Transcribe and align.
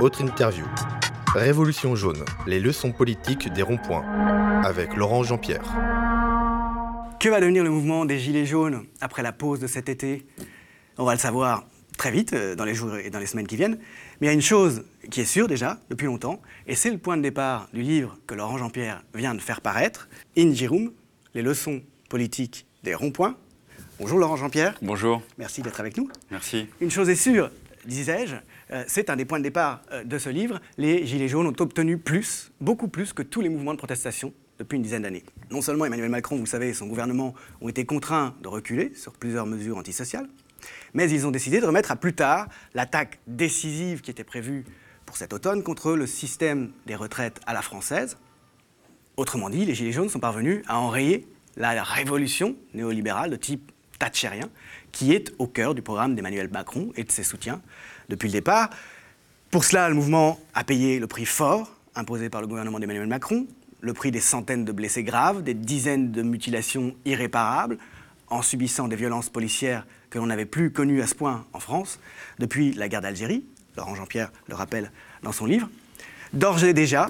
Autre 0.00 0.22
interview. 0.22 0.64
Révolution 1.34 1.94
jaune, 1.94 2.24
les 2.46 2.58
leçons 2.58 2.90
politiques 2.90 3.52
des 3.52 3.60
ronds-points. 3.60 4.02
Avec 4.64 4.96
Laurent 4.96 5.22
Jean-Pierre. 5.22 5.62
Que 7.20 7.28
va 7.28 7.38
devenir 7.38 7.62
le 7.64 7.68
mouvement 7.68 8.06
des 8.06 8.18
Gilets 8.18 8.46
jaunes 8.46 8.86
après 9.02 9.22
la 9.22 9.32
pause 9.32 9.60
de 9.60 9.66
cet 9.66 9.90
été? 9.90 10.26
On 10.96 11.04
va 11.04 11.12
le 11.12 11.18
savoir 11.18 11.66
très 11.98 12.10
vite, 12.10 12.32
euh, 12.32 12.54
dans 12.54 12.64
les 12.64 12.74
jours 12.74 12.96
et 12.96 13.10
dans 13.10 13.18
les 13.18 13.26
semaines 13.26 13.46
qui 13.46 13.56
viennent. 13.56 13.78
Mais 14.20 14.26
il 14.26 14.30
y 14.30 14.30
a 14.30 14.32
une 14.32 14.40
chose 14.40 14.84
qui 15.10 15.20
est 15.20 15.26
sûre 15.26 15.48
déjà, 15.48 15.78
depuis 15.90 16.06
longtemps, 16.06 16.40
et 16.66 16.76
c'est 16.76 16.90
le 16.90 16.96
point 16.96 17.18
de 17.18 17.22
départ 17.22 17.68
du 17.74 17.82
livre 17.82 18.16
que 18.26 18.34
Laurent 18.34 18.56
Jean-Pierre 18.56 19.02
vient 19.14 19.34
de 19.34 19.40
faire 19.40 19.60
paraître, 19.60 20.08
In 20.38 20.54
Girum, 20.54 20.92
les 21.34 21.42
leçons 21.42 21.82
politiques 22.08 22.66
des 22.84 22.94
ronds-points. 22.94 23.36
Bonjour 23.98 24.18
Laurent 24.18 24.36
Jean-Pierre. 24.36 24.78
Bonjour. 24.80 25.20
Merci 25.36 25.60
d'être 25.60 25.78
avec 25.78 25.98
nous. 25.98 26.08
Merci. 26.30 26.68
Une 26.80 26.90
chose 26.90 27.10
est 27.10 27.16
sûre, 27.16 27.50
disais-je, 27.86 28.36
euh, 28.72 28.84
c'est 28.86 29.10
un 29.10 29.16
des 29.16 29.24
points 29.24 29.38
de 29.38 29.44
départ 29.44 29.82
euh, 29.92 30.04
de 30.04 30.18
ce 30.18 30.28
livre. 30.28 30.60
Les 30.78 31.06
Gilets 31.06 31.28
jaunes 31.28 31.46
ont 31.46 31.56
obtenu 31.58 31.98
plus, 31.98 32.52
beaucoup 32.60 32.88
plus 32.88 33.12
que 33.12 33.22
tous 33.22 33.40
les 33.40 33.48
mouvements 33.48 33.72
de 33.72 33.78
protestation 33.78 34.32
depuis 34.58 34.76
une 34.76 34.82
dizaine 34.82 35.02
d'années. 35.02 35.24
Non 35.50 35.62
seulement 35.62 35.86
Emmanuel 35.86 36.10
Macron, 36.10 36.36
vous 36.36 36.46
savez, 36.46 36.68
et 36.68 36.74
son 36.74 36.86
gouvernement 36.86 37.34
ont 37.60 37.68
été 37.68 37.86
contraints 37.86 38.34
de 38.42 38.48
reculer 38.48 38.92
sur 38.94 39.12
plusieurs 39.12 39.46
mesures 39.46 39.78
antisociales, 39.78 40.28
mais 40.92 41.10
ils 41.10 41.26
ont 41.26 41.30
décidé 41.30 41.60
de 41.60 41.66
remettre 41.66 41.90
à 41.90 41.96
plus 41.96 42.12
tard 42.12 42.48
l'attaque 42.74 43.18
décisive 43.26 44.02
qui 44.02 44.10
était 44.10 44.24
prévue 44.24 44.64
pour 45.06 45.16
cet 45.16 45.32
automne 45.32 45.62
contre 45.62 45.92
le 45.92 46.06
système 46.06 46.72
des 46.86 46.94
retraites 46.94 47.40
à 47.46 47.54
la 47.54 47.62
française. 47.62 48.18
Autrement 49.16 49.50
dit, 49.50 49.64
les 49.64 49.74
Gilets 49.74 49.92
jaunes 49.92 50.10
sont 50.10 50.20
parvenus 50.20 50.62
à 50.68 50.78
enrayer 50.78 51.26
la 51.56 51.82
révolution 51.82 52.56
néolibérale 52.74 53.30
de 53.30 53.36
type 53.36 53.72
thatchérien 53.98 54.48
qui 54.92 55.12
est 55.12 55.32
au 55.38 55.46
cœur 55.46 55.74
du 55.74 55.82
programme 55.82 56.14
d'Emmanuel 56.14 56.48
Macron 56.50 56.92
et 56.96 57.04
de 57.04 57.10
ses 57.10 57.22
soutiens 57.22 57.60
depuis 58.08 58.28
le 58.28 58.32
départ. 58.32 58.70
Pour 59.50 59.64
cela, 59.64 59.88
le 59.88 59.94
mouvement 59.94 60.38
a 60.54 60.64
payé 60.64 60.98
le 60.98 61.06
prix 61.06 61.26
fort 61.26 61.76
imposé 61.94 62.30
par 62.30 62.40
le 62.40 62.46
gouvernement 62.46 62.78
d'Emmanuel 62.78 63.06
Macron, 63.06 63.46
le 63.80 63.92
prix 63.92 64.10
des 64.10 64.20
centaines 64.20 64.64
de 64.64 64.72
blessés 64.72 65.02
graves, 65.02 65.42
des 65.42 65.54
dizaines 65.54 66.12
de 66.12 66.22
mutilations 66.22 66.94
irréparables, 67.04 67.78
en 68.28 68.42
subissant 68.42 68.88
des 68.88 68.96
violences 68.96 69.28
policières 69.28 69.86
que 70.08 70.18
l'on 70.18 70.26
n'avait 70.26 70.44
plus 70.44 70.72
connues 70.72 71.02
à 71.02 71.06
ce 71.06 71.14
point 71.14 71.44
en 71.52 71.60
France 71.60 71.98
depuis 72.38 72.72
la 72.72 72.88
guerre 72.88 73.00
d'Algérie. 73.00 73.44
Laurent 73.76 73.94
Jean-Pierre 73.94 74.30
le 74.48 74.54
rappelle 74.54 74.92
dans 75.22 75.32
son 75.32 75.46
livre. 75.46 75.68
D'ores 76.32 76.64
et 76.64 76.74
déjà, 76.74 77.08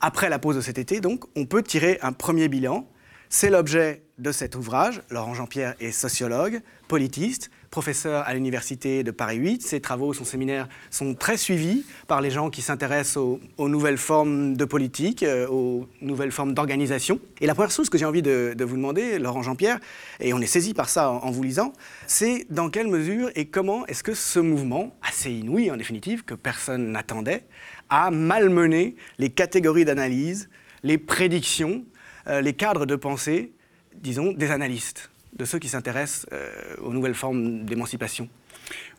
après 0.00 0.28
la 0.28 0.38
pause 0.38 0.56
de 0.56 0.60
cet 0.60 0.78
été, 0.78 1.00
donc, 1.00 1.24
on 1.36 1.46
peut 1.46 1.62
tirer 1.62 1.98
un 2.02 2.12
premier 2.12 2.48
bilan. 2.48 2.86
C'est 3.30 3.50
l'objet 3.50 4.02
de 4.18 4.32
cet 4.32 4.56
ouvrage. 4.56 5.02
Laurent 5.10 5.34
Jean-Pierre 5.34 5.74
est 5.80 5.92
sociologue, 5.92 6.60
politiste, 6.88 7.50
professeur 7.70 8.26
à 8.26 8.34
l'université 8.34 9.04
de 9.04 9.10
Paris 9.10 9.36
8. 9.36 9.62
Ses 9.62 9.80
travaux, 9.80 10.12
son 10.14 10.24
séminaire 10.24 10.68
sont 10.90 11.14
très 11.14 11.36
suivis 11.36 11.84
par 12.06 12.20
les 12.20 12.30
gens 12.30 12.50
qui 12.50 12.62
s'intéressent 12.62 13.18
aux, 13.18 13.68
nouvelles 13.68 13.98
formes 13.98 14.56
de 14.56 14.64
politique, 14.64 15.22
euh, 15.22 15.46
aux 15.48 15.86
nouvelles 16.00 16.32
formes 16.32 16.54
d'organisation. 16.54 17.20
Et 17.40 17.46
la 17.46 17.54
première 17.54 17.70
chose 17.70 17.90
que 17.90 17.98
j'ai 17.98 18.06
envie 18.06 18.22
de, 18.22 18.56
vous 18.64 18.76
demander, 18.76 19.18
Laurent 19.18 19.42
Jean-Pierre, 19.42 19.78
et 20.18 20.32
on 20.32 20.40
est 20.40 20.46
saisi 20.46 20.74
par 20.74 20.88
ça 20.88 21.10
en, 21.10 21.30
vous 21.30 21.42
lisant, 21.42 21.72
c'est 22.06 22.46
dans 22.50 22.70
quelle 22.70 22.88
mesure 22.88 23.30
et 23.36 23.46
comment 23.46 23.86
est-ce 23.86 24.02
que 24.02 24.14
ce 24.14 24.40
mouvement, 24.40 24.96
assez 25.06 25.30
inouï 25.30 25.70
en 25.70 25.76
définitive, 25.76 26.24
que 26.24 26.34
personne 26.34 26.90
n'attendait, 26.90 27.44
a 27.90 28.10
malmené 28.10 28.96
les 29.18 29.30
catégories 29.30 29.84
d'analyse, 29.84 30.48
les 30.82 30.98
prédictions, 30.98 31.84
euh, 32.26 32.40
les 32.40 32.54
cadres 32.54 32.86
de 32.86 32.96
pensée, 32.96 33.52
disons, 33.94 34.32
des 34.32 34.50
analystes? 34.50 35.10
De 35.32 35.44
ceux 35.44 35.58
qui 35.58 35.68
s'intéressent 35.68 36.26
euh, 36.32 36.76
aux 36.78 36.92
nouvelles 36.92 37.14
formes 37.14 37.64
d'émancipation 37.64 38.28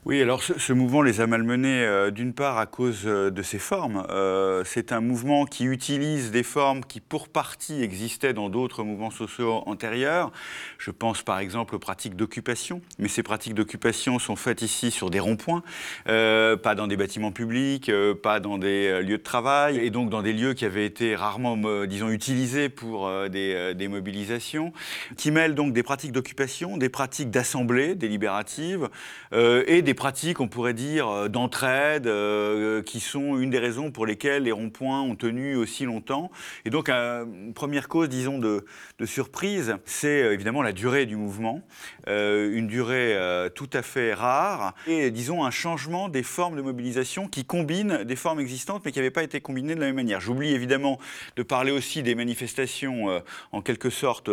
oui, 0.05 0.21
alors 0.21 0.41
ce, 0.41 0.71
mouvement 0.71 1.01
les 1.01 1.19
a 1.19 1.27
malmenés 1.27 1.83
euh, 1.83 2.09
d'une 2.09 2.33
part 2.33 2.57
à 2.57 2.65
cause 2.65 3.01
euh, 3.05 3.29
de 3.31 3.41
ses 3.41 3.59
formes. 3.59 4.07
Euh, 4.09 4.63
c'est 4.65 4.93
un 4.93 5.01
mouvement 5.01 5.43
qui 5.43 5.65
utilise 5.65 6.31
des 6.31 6.43
formes 6.43 6.85
qui 6.85 7.01
pour 7.01 7.27
partie 7.27 7.83
existaient 7.83 8.31
dans 8.31 8.47
d'autres 8.47 8.85
mouvements 8.85 9.11
sociaux 9.11 9.61
antérieurs. 9.65 10.31
Je 10.77 10.91
pense 10.91 11.21
par 11.21 11.39
exemple 11.39 11.75
aux 11.75 11.79
pratiques 11.79 12.15
d'occupation, 12.15 12.81
mais 12.97 13.09
ces 13.09 13.23
pratiques 13.23 13.55
d'occupation 13.55 14.19
sont 14.19 14.37
faites 14.37 14.61
ici 14.61 14.89
sur 14.89 15.09
des 15.09 15.19
ronds-points, 15.19 15.63
pas 16.05 16.75
dans 16.75 16.87
des 16.87 16.95
bâtiments 16.95 17.33
publics, 17.33 17.91
pas 18.23 18.39
dans 18.39 18.57
des 18.57 19.01
lieux 19.01 19.17
de 19.17 19.23
travail, 19.23 19.79
et 19.79 19.89
donc 19.89 20.09
dans 20.09 20.21
des 20.21 20.33
lieux 20.33 20.53
qui 20.53 20.63
avaient 20.63 20.85
été 20.85 21.15
rarement, 21.15 21.57
disons, 21.85 22.09
utilisés 22.09 22.69
pour 22.69 23.11
des, 23.29 23.73
des 23.75 23.87
mobilisations, 23.87 24.71
qui 25.17 25.31
mêlent 25.31 25.55
donc 25.55 25.73
des 25.73 25.83
pratiques 25.83 26.13
d'occupation, 26.13 26.77
des 26.77 26.89
pratiques 26.89 27.31
d'assemblée 27.31 27.95
délibérative 27.95 28.89
et 29.33 29.81
des 29.81 29.88
des 29.89 29.95
pratiques, 29.95 30.39
on 30.39 30.47
pourrait 30.47 30.75
dire, 30.75 31.07
euh, 31.07 31.29
d'entraide, 31.29 32.05
euh, 32.05 32.83
qui 32.83 32.99
sont 32.99 33.39
une 33.39 33.49
des 33.49 33.57
raisons 33.57 33.89
pour 33.89 34.05
lesquelles 34.05 34.43
les 34.43 34.51
ronds-points 34.51 35.01
ont 35.01 35.15
tenu 35.15 35.55
aussi 35.55 35.83
longtemps. 35.83 36.29
Et 36.63 36.69
donc, 36.69 36.89
une 36.89 37.55
première 37.55 37.87
cause, 37.87 38.07
disons, 38.07 38.37
de, 38.37 38.63
surprise, 39.05 39.77
c'est 39.85 40.21
euh, 40.21 40.33
évidemment 40.33 40.61
la 40.61 40.73
durée 40.73 41.07
du 41.07 41.15
mouvement, 41.15 41.63
une 42.09 42.67
durée 42.67 43.17
tout 43.55 43.69
à 43.73 43.81
fait 43.81 44.13
rare, 44.13 44.73
et 44.87 45.11
disons 45.11 45.43
un 45.43 45.51
changement 45.51 46.09
des 46.09 46.23
formes 46.23 46.55
de 46.55 46.61
mobilisation 46.61 47.27
qui 47.27 47.45
combinent 47.45 48.03
des 48.03 48.15
formes 48.15 48.39
existantes, 48.39 48.83
mais 48.85 48.91
qui 48.91 48.99
n'avaient 48.99 49.11
pas 49.11 49.23
été 49.23 49.41
combinées 49.41 49.75
de 49.75 49.79
la 49.79 49.87
même 49.87 49.95
manière. 49.95 50.19
J'oublie 50.19 50.53
évidemment 50.53 50.99
de 51.35 51.43
parler 51.43 51.71
aussi 51.71 52.03
des 52.03 52.15
manifestations 52.15 53.21
en 53.51 53.61
quelque 53.61 53.89
sorte 53.89 54.29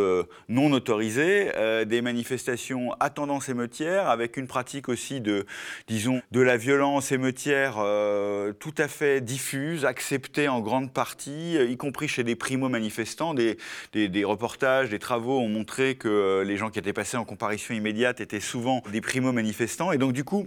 non 0.49 0.73
autorisées, 0.73 1.53
des 1.87 2.03
manifestations 2.03 2.93
à 3.01 3.11
tendance 3.11 3.49
émeutière, 3.49 4.09
avec 4.09 4.37
une 4.37 4.47
pratique 4.47 4.89
aussi 4.89 5.21
de 5.21 5.47
disons, 5.89 6.23
de 6.33 6.41
la 6.41 6.57
violence 6.57 7.13
émeutière 7.13 7.77
euh, 7.79 8.53
tout 8.53 8.75
à 8.79 8.89
fait 8.89 9.21
diffuse, 9.21 9.85
acceptée 9.85 10.49
en 10.49 10.61
grande 10.61 10.93
partie, 10.93 11.57
y 11.57 11.77
compris 11.77 12.09
chez 12.09 12.25
des 12.25 12.37
primo-manifestants. 12.37 13.35
Des, 13.35 13.59
des, 13.93 14.25
reportages, 14.25 14.91
des 14.91 14.99
travaux 14.99 15.39
ont 15.41 15.49
montré 15.49 15.97
que 15.97 16.09
euh, 16.09 16.45
les 16.45 16.57
gens 16.57 16.71
qui 16.71 16.79
étaient 16.79 16.93
passés 16.93 17.17
en 17.17 17.25
comparution 17.67 17.75
immédiate 17.75 18.21
étaient 18.21 18.41
souvent 18.41 18.83
des 18.93 19.01
primo-manifestants. 19.01 19.93
Et 19.93 19.99
donc, 19.99 20.13
du 20.13 20.25
coup, 20.25 20.47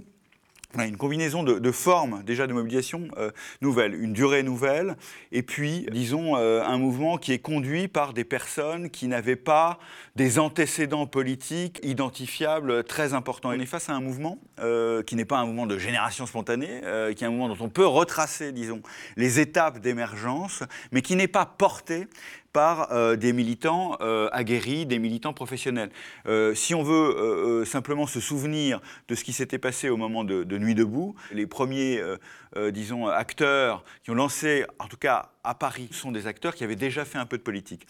une 0.77 0.97
combinaison 0.97 1.41
de, 1.41 1.71
formes 1.71 2.21
déjà 2.23 2.45
de 2.45 2.53
mobilisation 2.53 3.07
euh, 3.17 3.31
nouvelles, 3.61 3.95
une 3.95 4.13
durée 4.13 4.43
nouvelle, 4.43 4.97
et 5.31 5.41
puis, 5.41 5.87
disons, 5.91 6.35
euh, 6.37 6.61
un 6.63 6.77
mouvement 6.77 7.17
qui 7.17 7.33
est 7.33 7.39
conduit 7.39 7.87
par 7.87 8.13
des 8.13 8.23
personnes 8.23 8.91
qui 8.91 9.07
n'avaient 9.07 9.35
pas 9.35 9.79
des 10.15 10.37
antécédents 10.37 11.07
politiques 11.07 11.79
identifiables 11.83 12.83
très 12.83 13.13
importants. 13.13 13.49
On 13.49 13.59
est 13.59 13.65
face 13.65 13.89
à 13.89 13.93
un 13.93 13.99
mouvement 13.99 14.37
euh, 14.59 15.01
qui 15.01 15.15
n'est 15.15 15.25
pas 15.25 15.39
un 15.39 15.45
mouvement 15.45 15.65
de 15.65 15.79
génération 15.79 16.27
spontanée, 16.27 16.81
qui 17.15 17.23
est 17.23 17.27
un 17.27 17.31
mouvement 17.31 17.49
dont 17.49 17.65
on 17.65 17.69
peut 17.69 17.87
retracer, 17.87 18.51
disons, 18.51 18.81
les 19.17 19.39
étapes 19.39 19.79
d'émergence, 19.79 20.63
mais 20.91 21.01
qui 21.01 21.15
n'est 21.15 21.27
pas 21.27 21.47
porté 21.47 22.07
par 22.53 22.91
euh, 22.91 23.15
des 23.15 23.33
militants 23.33 23.97
euh, 24.01 24.29
aguerris, 24.31 24.85
des 24.85 24.99
militants 24.99 25.33
professionnels. 25.33 25.89
Euh, 26.27 26.53
si 26.55 26.73
on 26.75 26.83
veut 26.83 27.63
simplement 27.65 28.07
se 28.07 28.19
souvenir 28.19 28.81
de 29.07 29.15
ce 29.15 29.23
qui 29.23 29.33
s'était 29.33 29.57
passé 29.57 29.89
au 29.89 29.97
moment 29.97 30.23
de, 30.23 30.43
de 30.43 30.57
Nuit 30.57 30.75
debout, 30.75 31.15
les 31.31 31.47
premiers, 31.47 32.01
disons, 32.71 33.07
acteurs 33.07 33.83
qui 34.03 34.11
ont 34.11 34.15
lancé, 34.15 34.65
en 34.79 34.87
tout 34.87 34.97
cas 34.97 35.31
à 35.43 35.53
Paris, 35.55 35.89
sont 35.91 36.11
des 36.11 36.27
acteurs 36.27 36.55
qui 36.55 36.63
avaient 36.63 36.75
déjà 36.75 37.05
fait 37.05 37.17
un 37.17 37.25
peu 37.25 37.37
de 37.37 37.43
politique 37.43 37.85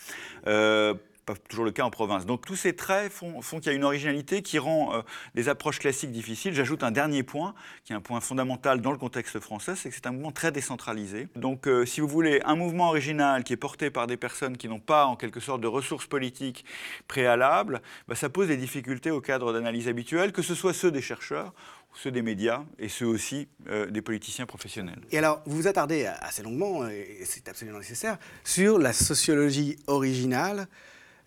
toujours 1.48 1.66
le 1.66 1.72
cas 1.72 1.84
en 1.84 1.90
province. 1.90 2.26
Donc 2.26 2.46
tous 2.46 2.56
ces 2.56 2.76
traits 2.76 3.12
font, 3.12 3.42
qu'il 3.42 3.66
y 3.66 3.70
a 3.70 3.74
une 3.74 3.84
originalité 3.84 4.42
qui 4.42 4.60
rend 4.60 4.94
euh, 4.94 5.02
les 5.36 5.50
approches 5.50 5.80
classiques 5.80 6.12
difficiles. 6.12 6.54
J'ajoute 6.54 6.84
un 6.84 6.92
dernier 6.92 7.24
point, 7.24 7.54
qui 7.84 7.94
est 7.94 7.96
un 7.96 8.02
point 8.02 8.22
fondamental 8.22 8.82
dans 8.82 8.92
le 8.92 8.98
contexte 8.98 9.40
français, 9.40 9.76
c'est 9.76 9.90
que 9.90 9.96
c'est 9.96 10.08
un 10.08 10.12
mouvement 10.12 10.32
très 10.32 10.52
décentralisé. 10.52 11.28
Donc 11.36 11.68
euh, 11.68 11.86
si 11.86 12.02
vous 12.02 12.08
voulez, 12.08 12.42
un 12.46 12.56
mouvement 12.56 12.90
original 12.90 13.44
qui 13.44 13.54
est 13.54 13.58
porté 13.58 13.90
par 13.90 14.08
des 14.08 14.18
personnes 14.18 14.58
qui 14.58 14.68
n'ont 14.68 14.80
pas 14.80 15.06
en 15.06 15.16
quelque 15.16 15.40
sorte 15.40 15.62
de 15.62 15.68
ressources 15.68 16.08
politiques 16.08 16.66
préalables, 17.08 17.82
bah, 18.08 18.16
ça 18.16 18.30
pose 18.30 18.48
des 18.48 18.58
difficultés 18.58 19.12
au 19.12 19.22
cadre 19.22 19.54
d'analyse 19.54 19.88
habituel, 19.88 20.32
que 20.32 20.42
ce 20.42 20.56
soit 20.56 20.74
ceux 20.74 20.92
des 20.92 21.02
chercheurs 21.02 21.54
ceux 21.94 22.12
des 22.12 22.22
médias 22.22 22.64
et 22.78 22.88
ceux 22.88 23.06
aussi 23.06 23.48
euh, 23.68 23.88
des 23.88 24.02
politiciens 24.02 24.46
professionnels. 24.46 25.02
Et 25.12 25.18
alors, 25.18 25.42
vous 25.46 25.56
vous 25.56 25.68
attardez 25.68 26.06
assez 26.06 26.44
longuement, 26.44 26.88
et 26.88 27.22
c'est 27.26 27.48
absolument 27.50 27.80
nécessaire, 27.80 28.18
sur 28.44 28.80
la 28.80 28.94
sociologie 28.94 29.78
originale 29.88 30.68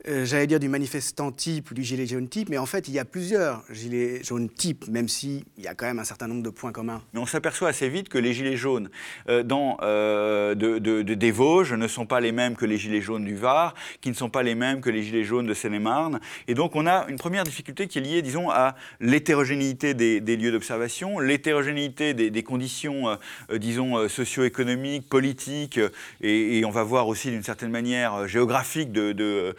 euh, 0.08 0.24
j'allais 0.24 0.46
dire 0.46 0.60
du 0.60 0.68
manifestant 0.68 1.30
type 1.30 1.70
ou 1.70 1.74
du 1.74 1.82
gilet 1.82 2.06
jaune 2.06 2.28
type, 2.28 2.48
mais 2.48 2.58
en 2.58 2.66
fait, 2.66 2.88
il 2.88 2.94
y 2.94 2.98
a 2.98 3.04
plusieurs 3.04 3.62
gilets 3.70 4.22
jaunes 4.24 4.48
types, 4.48 4.86
même 4.88 5.08
s'il 5.08 5.44
y 5.58 5.66
a 5.66 5.74
quand 5.74 5.86
même 5.86 5.98
un 5.98 6.04
certain 6.04 6.26
nombre 6.26 6.42
de 6.42 6.50
points 6.50 6.72
communs. 6.72 7.02
Mais 7.12 7.20
on 7.20 7.26
s'aperçoit 7.26 7.68
assez 7.68 7.88
vite 7.88 8.08
que 8.08 8.18
les 8.18 8.32
gilets 8.32 8.56
jaunes 8.56 8.90
euh, 9.28 9.42
dans, 9.42 9.78
euh, 9.82 10.54
de, 10.54 11.02
des 11.02 11.30
Vosges 11.30 11.72
ne 11.72 11.86
sont 11.86 12.06
pas 12.06 12.20
les 12.20 12.32
mêmes 12.32 12.56
que 12.56 12.66
les 12.66 12.78
gilets 12.78 13.00
jaunes 13.00 13.24
du 13.24 13.36
Var, 13.36 13.74
qui 14.00 14.08
ne 14.08 14.14
sont 14.14 14.30
pas 14.30 14.42
les 14.42 14.54
mêmes 14.54 14.80
que 14.80 14.90
les 14.90 15.02
gilets 15.02 15.24
jaunes 15.24 15.46
de 15.46 15.54
Seine-et-Marne. 15.54 16.20
Et 16.48 16.54
donc, 16.54 16.74
on 16.74 16.86
a 16.86 17.06
une 17.08 17.18
première 17.18 17.44
difficulté 17.44 17.86
qui 17.86 17.98
est 17.98 18.02
liée, 18.02 18.22
disons, 18.22 18.50
à 18.50 18.74
l'hétérogénéité 19.00 19.94
des, 19.94 20.36
lieux 20.36 20.52
d'observation, 20.52 21.18
l'hétérogénéité 21.20 22.14
des, 22.14 22.42
conditions, 22.42 23.16
disons, 23.54 24.08
socio-économiques, 24.08 25.08
politiques, 25.08 25.78
et, 26.20 26.62
on 26.64 26.70
va 26.70 26.82
voir 26.82 27.08
aussi 27.08 27.30
d'une 27.30 27.42
certaine 27.42 27.70
manière 27.70 28.26
géographique 28.26 28.92
de 28.92 29.12
de, 29.12 29.54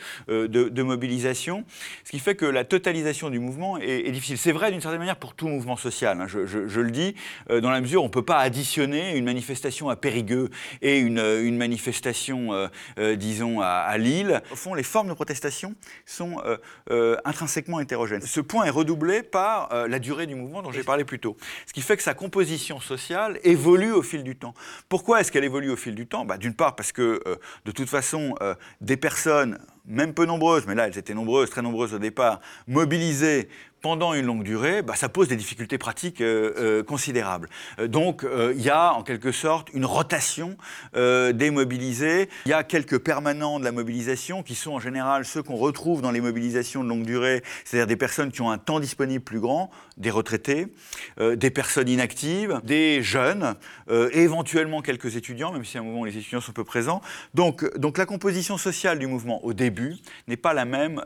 mobilisation, 0.84 1.66
ce 2.04 2.12
qui 2.12 2.20
fait 2.20 2.36
que 2.36 2.46
la 2.46 2.64
totalisation 2.64 3.30
du 3.30 3.40
mouvement 3.40 3.78
est, 3.78 4.12
difficile. 4.12 4.38
C'est 4.38 4.52
vrai 4.52 4.72
d'une 4.72 4.82
certaine 4.82 5.00
manière 5.00 5.18
pour 5.18 5.34
tout 5.34 5.48
mouvement 5.48 5.78
social, 5.78 6.20
hein. 6.22 6.28
je, 6.28 6.80
le 6.80 6.92
dis, 6.92 7.16
dans 7.50 7.72
la 7.72 7.82
mesure 7.82 8.02
où 8.02 8.06
on 8.06 8.08
ne 8.08 8.14
peut 8.14 8.24
pas 8.24 8.40
additionner 8.40 9.16
une 9.18 9.26
manifestation 9.26 9.90
à 9.90 9.96
Périgueux 9.96 10.50
et 10.82 11.00
une, 11.00 11.58
manifestation, 11.58 12.70
disons, 13.18 13.62
à, 13.62 13.98
Lille. 13.98 14.42
Au 14.52 14.56
fond, 14.56 14.74
les 14.74 14.84
formes 14.84 15.08
de 15.08 15.14
protestation 15.14 15.76
sont 16.06 16.42
intrinsèquement 17.26 17.80
hétérogènes. 17.80 18.22
Ce 18.22 18.42
point 18.42 18.66
est 18.66 18.70
redoublé 18.70 19.24
par 19.24 19.88
la 19.88 20.00
durée 20.00 20.28
du 20.28 20.36
mouvement 20.36 20.62
dont 20.62 20.72
j'ai 20.72 20.84
parlé 20.84 21.04
plus 21.06 21.20
tôt. 21.20 21.38
Ce 21.66 21.74
qui 21.74 21.82
fait 21.82 21.98
que 21.98 22.04
sa 22.04 22.14
composition 22.14 22.80
sociale 22.80 23.40
évolue 23.44 23.92
au 23.92 24.02
fil 24.02 24.24
du 24.24 24.36
temps. 24.36 24.54
Pourquoi 24.90 25.22
est-ce 25.22 25.32
qu'elle 25.32 25.44
évolue 25.44 25.70
au 25.70 25.76
fil 25.76 25.96
du 25.96 26.08
temps? 26.08 26.26
Bah, 26.26 26.38
D'une 26.38 26.54
part 26.54 26.76
parce 26.76 26.92
que, 26.92 27.22
euh, 27.28 27.36
de 27.66 27.72
toute 27.72 27.90
façon, 27.90 28.36
euh, 28.42 28.56
des 28.82 28.98
personnes, 28.98 29.60
même 29.86 30.14
peu 30.14 30.26
nombreuses, 30.26 30.66
mais 30.68 30.76
là 30.76 30.88
elles 30.88 30.98
étaient 30.98 31.14
nombreuses, 31.14 31.50
très 31.50 31.62
nombreuses 31.62 31.94
au 31.94 32.00
départ, 32.00 32.40
mobilisées 32.68 33.50
pendant 33.84 34.14
une 34.14 34.26
longue 34.26 34.44
durée, 34.44 34.82
bah, 34.82 34.96
ça 34.96 35.10
pose 35.10 35.28
des 35.28 35.36
difficultés 35.36 35.78
pratiques 35.78 36.22
euh, 36.22 36.54
euh, 36.58 36.84
considérables. 36.84 37.50
Euh, 37.80 37.88
donc 37.90 38.26
il 38.56 38.62
y 38.62 38.70
a 38.70 38.94
en 38.94 39.04
quelque 39.04 39.34
sorte 39.34 39.68
une 39.74 39.84
rotation 39.84 40.56
des 40.94 41.52
mobilisés. 41.52 42.30
Il 42.46 42.50
y 42.50 42.54
a 42.54 42.64
quelques 42.64 43.00
permanents 43.00 43.60
de 43.60 43.66
la 43.66 43.74
mobilisation 43.74 44.42
qui 44.42 44.56
sont 44.56 44.72
en 44.72 44.80
général 44.80 45.26
ceux 45.26 45.44
qu'on 45.44 45.58
retrouve 45.58 46.02
dans 46.02 46.12
les 46.12 46.22
mobilisations 46.22 46.84
de 46.84 46.88
longue 46.88 47.06
durée, 47.06 47.44
c'est-à-dire 47.66 47.88
des 47.88 47.98
personnes 47.98 48.32
qui 48.32 48.42
ont 48.42 48.50
un 48.50 48.58
temps 48.58 48.80
disponible 48.80 49.22
plus 49.22 49.42
grand, 49.42 49.70
des 49.98 50.10
retraités, 50.10 50.68
des 51.20 51.50
personnes 51.50 51.90
inactives, 51.90 52.62
des 52.64 53.04
jeunes, 53.04 53.56
éventuellement 53.90 54.82
quelques 54.82 55.18
étudiants, 55.18 55.52
même 55.52 55.66
si 55.66 55.78
à 55.78 55.82
un 55.82 55.84
moment 55.84 56.06
les 56.06 56.18
étudiants 56.18 56.42
sont 56.42 56.54
peu 56.54 56.64
présents. 56.64 57.02
Donc, 57.34 57.78
donc 57.78 57.98
la 57.98 58.06
composition 58.06 58.58
sociale 58.58 59.00
du 59.00 59.08
mouvement 59.08 59.44
au 59.44 59.54
début 59.54 59.96
n'est 60.28 60.38
pas 60.38 60.54
la 60.54 60.66
même 60.66 61.04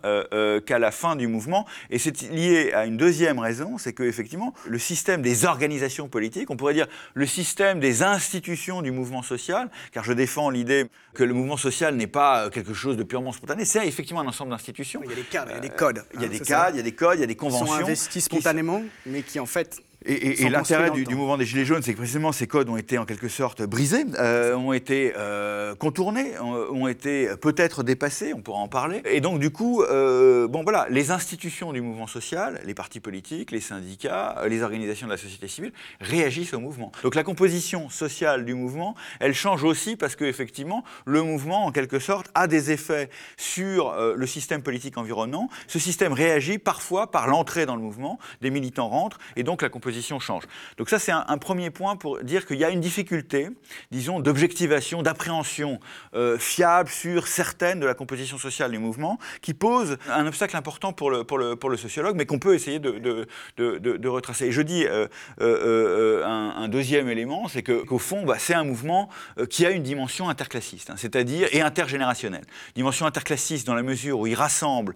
qu'à 0.66 0.80
la 0.80 0.92
fin 0.92 1.16
du 1.16 1.28
mouvement, 1.28 1.66
et 1.90 1.98
c'est 1.98 2.22
lié 2.30 2.67
à 2.74 2.86
une 2.86 2.98
deuxième 2.98 3.40
raison, 3.40 3.78
c'est 3.78 3.94
que 3.94 4.04
effectivement, 4.04 4.54
le 4.68 4.80
système 4.80 5.22
des 5.22 5.46
organisations 5.46 6.08
politiques, 6.08 6.50
on 6.50 6.58
pourrait 6.58 6.74
dire 6.74 6.88
le 7.14 7.26
système 7.26 7.80
des 7.80 8.04
institutions 8.04 8.82
du 8.82 8.92
mouvement 8.92 9.22
social, 9.22 9.70
car 9.92 10.04
je 10.04 10.14
défends 10.14 10.50
l'idée 10.50 10.86
que 11.14 11.24
le 11.24 11.34
mouvement 11.34 11.58
social 11.58 11.96
n'est 11.96 12.08
pas 12.08 12.50
quelque 12.50 12.74
chose 12.74 12.98
de 12.98 13.04
purement 13.04 13.32
spontané, 13.32 13.66
c'est 13.66 13.88
effectivement 13.88 14.22
un 14.22 14.28
ensemble 14.28 14.52
d'institutions. 14.52 15.02
Il 15.04 15.10
y 15.10 15.14
a 15.14 15.16
des 15.16 15.24
cadres, 15.24 15.52
il 15.52 15.56
y 15.56 15.58
a 15.58 15.62
des 15.62 15.70
codes. 15.70 16.04
Il 16.14 16.22
y 16.22 16.26
a 16.26 16.28
des 16.28 16.40
cadres, 16.40 16.76
il 16.76 16.78
y 16.78 16.82
a 16.82 16.84
des 16.84 16.96
codes, 16.96 17.18
il 17.18 17.22
y 17.22 17.24
a 17.24 17.28
des 17.28 17.36
conventions. 17.36 17.66
Qui 17.66 17.72
sont 17.72 17.86
investis 17.86 18.26
spontanément, 18.26 18.84
mais 19.06 19.22
qui 19.22 19.40
en 19.40 19.46
fait 19.46 19.82
et, 20.08 20.50
l'intérêt 20.50 20.92
du, 20.92 21.16
mouvement 21.16 21.38
des 21.38 21.46
Gilets 21.46 21.66
jaunes, 21.66 21.82
c'est 21.82 21.92
que 21.92 21.98
précisément 21.98 22.32
ces 22.32 22.48
codes 22.48 22.70
ont 22.70 22.78
été 22.78 22.98
en 22.98 23.06
quelque 23.06 23.28
sorte 23.28 23.62
brisés, 23.64 24.06
euh, 24.20 24.56
ont 24.56 24.74
été 24.74 25.14
euh, 25.18 25.76
contournés, 25.76 26.38
ont, 26.40 26.88
été 26.88 27.30
peut-être 27.42 27.84
dépassés, 27.84 28.34
on 28.34 28.42
pourra 28.42 28.60
en 28.60 28.68
parler. 28.68 29.02
Et 29.06 29.20
donc 29.20 29.40
du 29.40 29.52
coup, 29.52 29.84
euh, 29.84 30.48
bon 30.48 30.64
voilà, 30.64 30.88
les 30.90 31.12
institutions 31.12 31.74
du 31.74 31.82
mouvement 31.82 32.08
social, 32.08 32.62
les 32.66 32.74
partis 32.74 33.00
politiques, 33.00 33.52
les 33.52 33.60
syndicats, 33.60 34.42
les 34.48 34.64
organisations 34.64 35.08
de 35.08 35.12
la 35.12 35.18
société 35.18 35.48
civile 35.48 35.74
réagissent 36.00 36.54
au 36.54 36.60
mouvement. 36.60 36.92
Donc 37.04 37.16
la 37.16 37.24
composition 37.24 37.90
sociale 37.90 38.46
du 38.46 38.54
mouvement, 38.54 38.96
elle 39.20 39.34
change 39.34 39.64
aussi 39.64 39.96
parce 39.96 40.16
que 40.16 40.24
effectivement, 40.24 40.84
le 41.06 41.22
mouvement, 41.22 41.66
en 41.66 41.72
quelque 41.72 42.00
sorte, 42.00 42.30
a 42.34 42.48
des 42.48 42.72
effets 42.72 43.10
sur 43.36 43.94
le 44.16 44.28
système 44.28 44.62
politique 44.62 44.98
environnant. 44.98 45.50
Ce 45.68 45.80
système 45.80 46.14
réagit 46.14 46.60
parfois 46.60 47.12
par 47.12 47.28
l'entrée 47.28 47.66
dans 47.66 47.76
le 47.76 47.82
mouvement, 47.82 48.20
des 48.42 48.50
militants 48.50 48.90
rentrent, 48.90 49.20
et 49.36 49.44
donc 49.44 49.62
la 49.62 49.70
composition 49.70 49.97
change. 50.02 50.44
Donc 50.78 50.90
ça, 50.90 51.00
c'est 51.00 51.12
un, 51.12 51.38
premier 51.38 51.70
point 51.70 51.96
pour 51.96 52.20
dire 52.24 52.46
qu'il 52.46 52.58
y 52.58 52.64
a 52.64 52.70
une 52.70 52.82
difficulté, 52.82 53.50
disons, 53.92 54.20
d'objectivation, 54.20 55.02
d'appréhension 55.02 55.80
euh, 56.16 56.38
fiable 56.38 56.90
sur 56.90 57.28
certaines 57.28 57.80
de 57.80 57.86
la 57.86 57.94
composition 57.94 58.38
sociale 58.38 58.72
du 58.72 58.80
mouvement, 58.80 59.20
qui 59.42 59.54
pose 59.54 59.98
un 60.10 60.26
obstacle 60.28 60.58
important 60.58 60.94
pour 60.94 61.10
le, 61.10 61.78
sociologue, 61.78 62.16
mais 62.16 62.26
qu'on 62.26 62.40
peut 62.40 62.56
essayer 62.56 62.80
de, 62.80 64.08
retracer. 64.08 64.46
Et 64.46 64.52
je 64.52 64.62
dis 64.62 64.86
euh, 64.86 65.08
euh, 65.42 66.26
un, 66.26 66.68
deuxième 66.68 67.08
élément, 67.10 67.48
c'est 67.48 67.64
qu'au 67.64 68.00
fond, 68.00 68.24
bah, 68.24 68.38
c'est 68.40 68.54
un 68.54 68.64
mouvement 68.64 69.10
qui 69.50 69.66
a 69.66 69.72
une 69.72 69.84
dimension 69.84 70.30
interclassiste, 70.30 70.90
hein, 70.90 70.96
c'est-à-dire 70.98 71.48
et 71.52 71.62
intergénérationnelle. 71.62 72.46
Dimension 72.76 73.06
interclassiste 73.06 73.68
dans 73.68 73.76
la 73.76 73.84
mesure 73.84 74.20
où 74.20 74.28
il 74.28 74.36
rassemble 74.36 74.96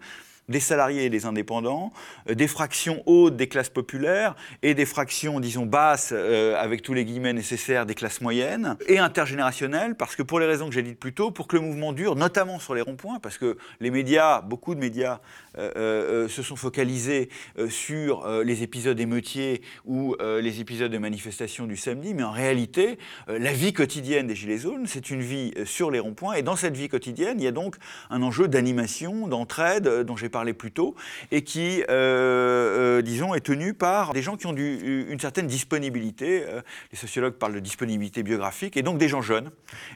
des 0.51 0.59
salariés 0.59 1.05
et 1.05 1.09
des 1.09 1.25
indépendants, 1.25 1.91
euh, 2.29 2.35
des 2.35 2.47
fractions 2.47 3.01
hautes 3.05 3.35
des 3.35 3.47
classes 3.47 3.69
populaires 3.69 4.35
et 4.61 4.73
des 4.73 4.85
fractions, 4.85 5.39
disons, 5.39 5.65
basses, 5.65 6.13
euh, 6.13 6.55
avec 6.57 6.81
tous 6.81 6.93
les 6.93 7.05
guillemets 7.05 7.33
nécessaires, 7.33 7.85
des 7.85 7.95
classes 7.95 8.21
moyennes, 8.21 8.77
et 8.87 8.99
intergénérationnelles, 8.99 9.95
parce 9.95 10.15
que 10.15 10.23
pour 10.23 10.39
les 10.39 10.45
raisons 10.45 10.67
que 10.67 10.73
j'ai 10.73 10.83
dites 10.83 10.99
plus 10.99 11.13
tôt, 11.13 11.31
pour 11.31 11.47
que 11.47 11.55
le 11.55 11.61
mouvement 11.61 11.93
dure, 11.93 12.15
notamment 12.15 12.59
sur 12.59 12.75
les 12.75 12.81
ronds-points, 12.81 13.19
parce 13.19 13.37
que 13.37 13.57
les 13.79 13.91
médias, 13.91 14.41
beaucoup 14.41 14.75
de 14.75 14.79
médias, 14.79 15.19
se 15.55 16.41
sont 16.43 16.55
focalisés 16.55 17.29
sur 17.69 18.27
les 18.43 18.63
épisodes 18.63 18.99
émeutiers 18.99 19.61
ou 19.85 20.15
les 20.19 20.59
épisodes 20.59 20.91
de 20.91 20.97
manifestation 20.97 21.67
du 21.67 21.77
samedi, 21.77 22.13
mais 22.13 22.23
en 22.23 22.31
réalité, 22.31 22.97
la 23.27 23.53
vie 23.53 23.73
quotidienne 23.73 24.27
des 24.27 24.35
Gilets 24.35 24.59
jaunes, 24.59 24.85
c'est 24.87 25.09
une 25.09 25.21
vie 25.21 25.53
sur 25.65 25.91
les 25.91 25.99
ronds-points, 25.99 26.33
et 26.33 26.43
dans 26.43 26.55
cette 26.55 26.75
vie 26.75 26.89
quotidienne, 26.89 27.39
il 27.39 27.43
y 27.43 27.47
a 27.47 27.51
donc 27.51 27.75
un 28.09 28.21
enjeu 28.21 28.47
d'animation, 28.47 29.27
d'entraide, 29.27 29.87
dont 30.03 30.15
j'ai 30.15 30.29
parlé 30.29 30.53
plus 30.53 30.71
tôt, 30.71 30.95
et 31.31 31.43
qui, 31.43 31.83
euh, 31.83 31.85
euh, 31.89 33.01
disons, 33.01 33.33
est 33.33 33.41
tenu 33.41 33.73
par 33.73 34.13
des 34.13 34.21
gens 34.21 34.37
qui 34.37 34.47
ont 34.47 34.55
une 34.55 35.19
certaine 35.19 35.47
disponibilité. 35.47 36.45
Euh, 36.47 36.61
les 36.91 36.97
sociologues 36.97 37.33
parlent 37.33 37.53
de 37.53 37.59
disponibilité 37.59 38.23
biographique, 38.23 38.77
et 38.77 38.83
donc 38.83 38.97
des 38.97 39.07
gens 39.07 39.21
jeunes 39.21 39.51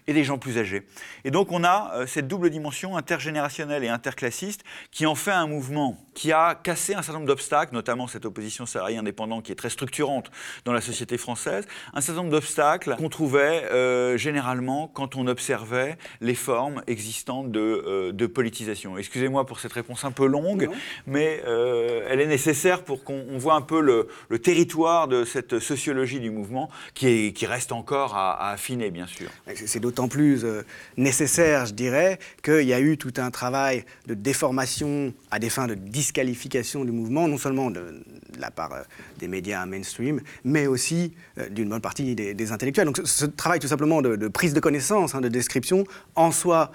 et 0.08 0.14
des 0.14 0.24
gens 0.24 0.38
plus 0.38 0.58
âgés. 0.58 0.84
Et 1.24 1.32
donc 1.32 1.52
on 1.52 1.64
a 1.64 2.06
cette 2.08 2.28
double 2.28 2.50
dimension 2.50 2.98
intergénérationnelle 2.98 3.84
et 3.84 3.90
interclassiste 3.90 4.62
qui 4.92 5.06
en 5.06 5.16
fait 5.16 5.32
un 5.32 5.45
mouvement 5.48 5.98
qui 6.14 6.32
a 6.32 6.56
cassé 6.56 6.94
un 6.94 7.02
certain 7.02 7.20
nombre 7.20 7.28
d'obstacles, 7.28 7.74
notamment 7.74 8.08
cette 8.08 8.26
opposition 8.26 8.66
salariée 8.66 8.98
indépendante 8.98 9.44
qui 9.44 9.52
est 9.52 9.56
très 9.56 9.70
structurante 9.70 10.32
dans 10.64 10.72
la 10.72 10.82
société 10.82 11.18
française, 11.18 11.68
un 11.94 12.02
certain 12.02 12.22
nombre 12.22 12.32
d'obstacles 12.32 12.96
qu'on 12.98 13.10
trouvait 13.10 14.18
généralement 14.18 14.88
quand 14.88 15.16
on 15.16 15.28
observait 15.28 15.98
les 16.22 16.36
formes 16.36 16.82
existantes 16.88 17.52
de, 17.52 18.12
de 18.12 18.28
politisation. 18.28 18.98
Excusez-moi 18.98 19.46
pour 19.46 19.60
cette 19.60 19.74
réponse 19.74 20.06
un 20.06 20.12
peu 20.12 20.26
longue, 20.26 20.70
mais 21.08 21.42
euh, 21.46 22.08
elle 22.10 22.22
est 22.22 22.28
nécessaire 22.28 22.84
pour 22.84 23.04
qu'on 23.04 23.38
voit 23.38 23.56
un 23.56 23.62
peu 23.62 23.82
le, 23.82 24.08
territoire 24.40 25.08
de 25.08 25.26
cette 25.26 25.60
sociologie 25.60 26.20
du 26.20 26.30
mouvement 26.30 26.70
qui, 26.94 27.08
est, 27.08 27.34
qui 27.34 27.46
reste 27.46 27.72
encore 27.72 28.16
à, 28.16 28.52
affiner, 28.52 28.92
bien 28.92 29.08
sûr. 29.08 29.30
C'est 29.54 29.80
d'autant 29.80 30.08
plus 30.08 30.44
euh, 30.44 30.64
nécessaire, 30.98 31.66
je 31.66 31.74
dirais, 31.74 32.20
qu'il 32.44 32.68
y 32.68 32.74
a 32.74 32.80
eu 32.80 32.98
tout 32.98 33.14
un 33.18 33.32
travail 33.32 33.86
de 34.08 34.14
déformation 34.14 35.14
à 35.36 35.40
des 35.40 35.50
fins 35.50 35.68
de 35.68 35.76
disqualification 35.76 36.86
du 36.86 36.92
mouvement, 36.92 37.28
non 37.28 37.38
seulement 37.38 37.70
de, 37.72 38.04
la 38.40 38.52
part 38.52 38.74
euh, 38.74 38.82
des 39.20 39.28
médias 39.28 39.66
mainstream, 39.66 40.22
mais 40.44 40.68
aussi 40.68 41.14
d'une 41.52 41.70
bonne 41.70 41.82
partie 41.82 42.16
des, 42.16 42.52
intellectuels. 42.52 42.86
Donc 42.86 43.02
ce, 43.04 43.26
travail 43.26 43.60
tout 43.60 43.68
simplement 43.68 44.02
de, 44.02 44.28
prise 44.28 44.54
de 44.54 44.60
connaissance, 44.60 45.16
hein, 45.16 45.22
de 45.22 45.28
description, 45.28 45.84
en 46.16 46.32
soi, 46.32 46.72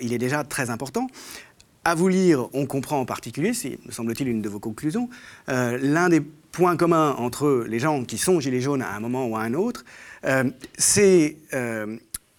il 0.00 0.12
est 0.12 0.18
déjà 0.18 0.44
très 0.44 0.70
important. 0.70 1.08
À 1.84 1.96
vous 1.96 2.06
lire, 2.06 2.48
on 2.52 2.64
comprend 2.66 3.00
en 3.00 3.04
particulier, 3.04 3.52
c'est, 3.54 3.76
me 3.84 3.90
semble-t-il, 3.90 4.28
une 4.28 4.40
de 4.40 4.48
vos 4.48 4.60
conclusions, 4.60 5.08
euh, 5.48 5.76
l'un 5.82 6.08
des 6.08 6.20
points 6.20 6.76
communs 6.76 7.16
entre 7.18 7.64
les 7.66 7.80
gens 7.80 8.04
qui 8.04 8.18
sont 8.18 8.38
gilets 8.38 8.60
jaunes 8.60 8.82
à 8.82 8.94
un 8.94 9.00
moment 9.00 9.26
ou 9.26 9.36
à 9.36 9.40
un 9.40 9.54
autre, 9.54 9.84
euh, 10.24 10.44
c'est 10.78 11.38
euh, 11.54 11.96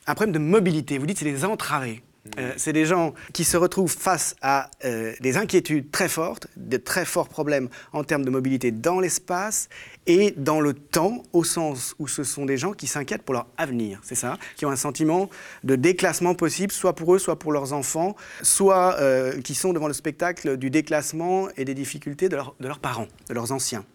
un 0.07 0.15
problème 0.15 0.31
de 0.31 0.39
mobilité. 0.39 0.97
Vous 0.97 1.05
dites 1.05 1.17
c'est 1.17 1.25
les 1.25 1.43
entravés. 1.43 2.01
Euh, 2.39 2.53
c'est 2.55 2.71
des 2.71 2.85
gens 2.85 3.13
qui 3.33 3.43
se 3.43 3.57
retrouvent 3.57 3.91
face 3.91 4.35
à 4.41 4.71
euh, 4.85 5.13
des 5.19 5.35
inquiétudes 5.35 5.91
très 5.91 6.07
fortes, 6.07 6.47
de 6.55 6.77
très 6.77 7.03
forts 7.03 7.27
problèmes 7.27 7.67
en 7.91 8.03
termes 8.03 8.23
de 8.23 8.29
mobilité 8.29 8.71
dans 8.71 9.01
l'espace 9.01 9.67
et 10.07 10.31
dans 10.37 10.61
le 10.61 10.73
temps, 10.73 11.23
au 11.33 11.43
sens 11.43 11.95
où 11.99 12.07
ce 12.07 12.23
sont 12.23 12.45
des 12.45 12.57
gens 12.57 12.71
qui 12.71 12.87
s'inquiètent 12.87 13.23
pour 13.23 13.33
leur 13.33 13.47
avenir, 13.57 13.99
c'est 14.03 14.15
ça? 14.15 14.37
Qui 14.55 14.65
ont 14.65 14.71
un 14.71 14.77
sentiment 14.77 15.29
de 15.63 15.75
déclassement 15.75 16.33
possible, 16.33 16.71
soit 16.71 16.95
pour 16.95 17.13
eux, 17.13 17.19
soit 17.19 17.37
pour 17.37 17.51
leurs 17.51 17.73
enfants, 17.73 18.15
soit 18.41 18.95
euh, 18.99 19.41
qui 19.41 19.53
sont 19.53 19.73
devant 19.73 19.87
le 19.87 19.93
spectacle 19.93 20.55
du 20.57 20.69
déclassement 20.69 21.49
et 21.57 21.65
des 21.65 21.73
difficultés 21.73 22.29
de 22.29 22.37
leurs 22.37 22.79
parents, 22.79 23.07
de 23.27 23.33
leurs 23.33 23.51
anciens. 23.51 23.85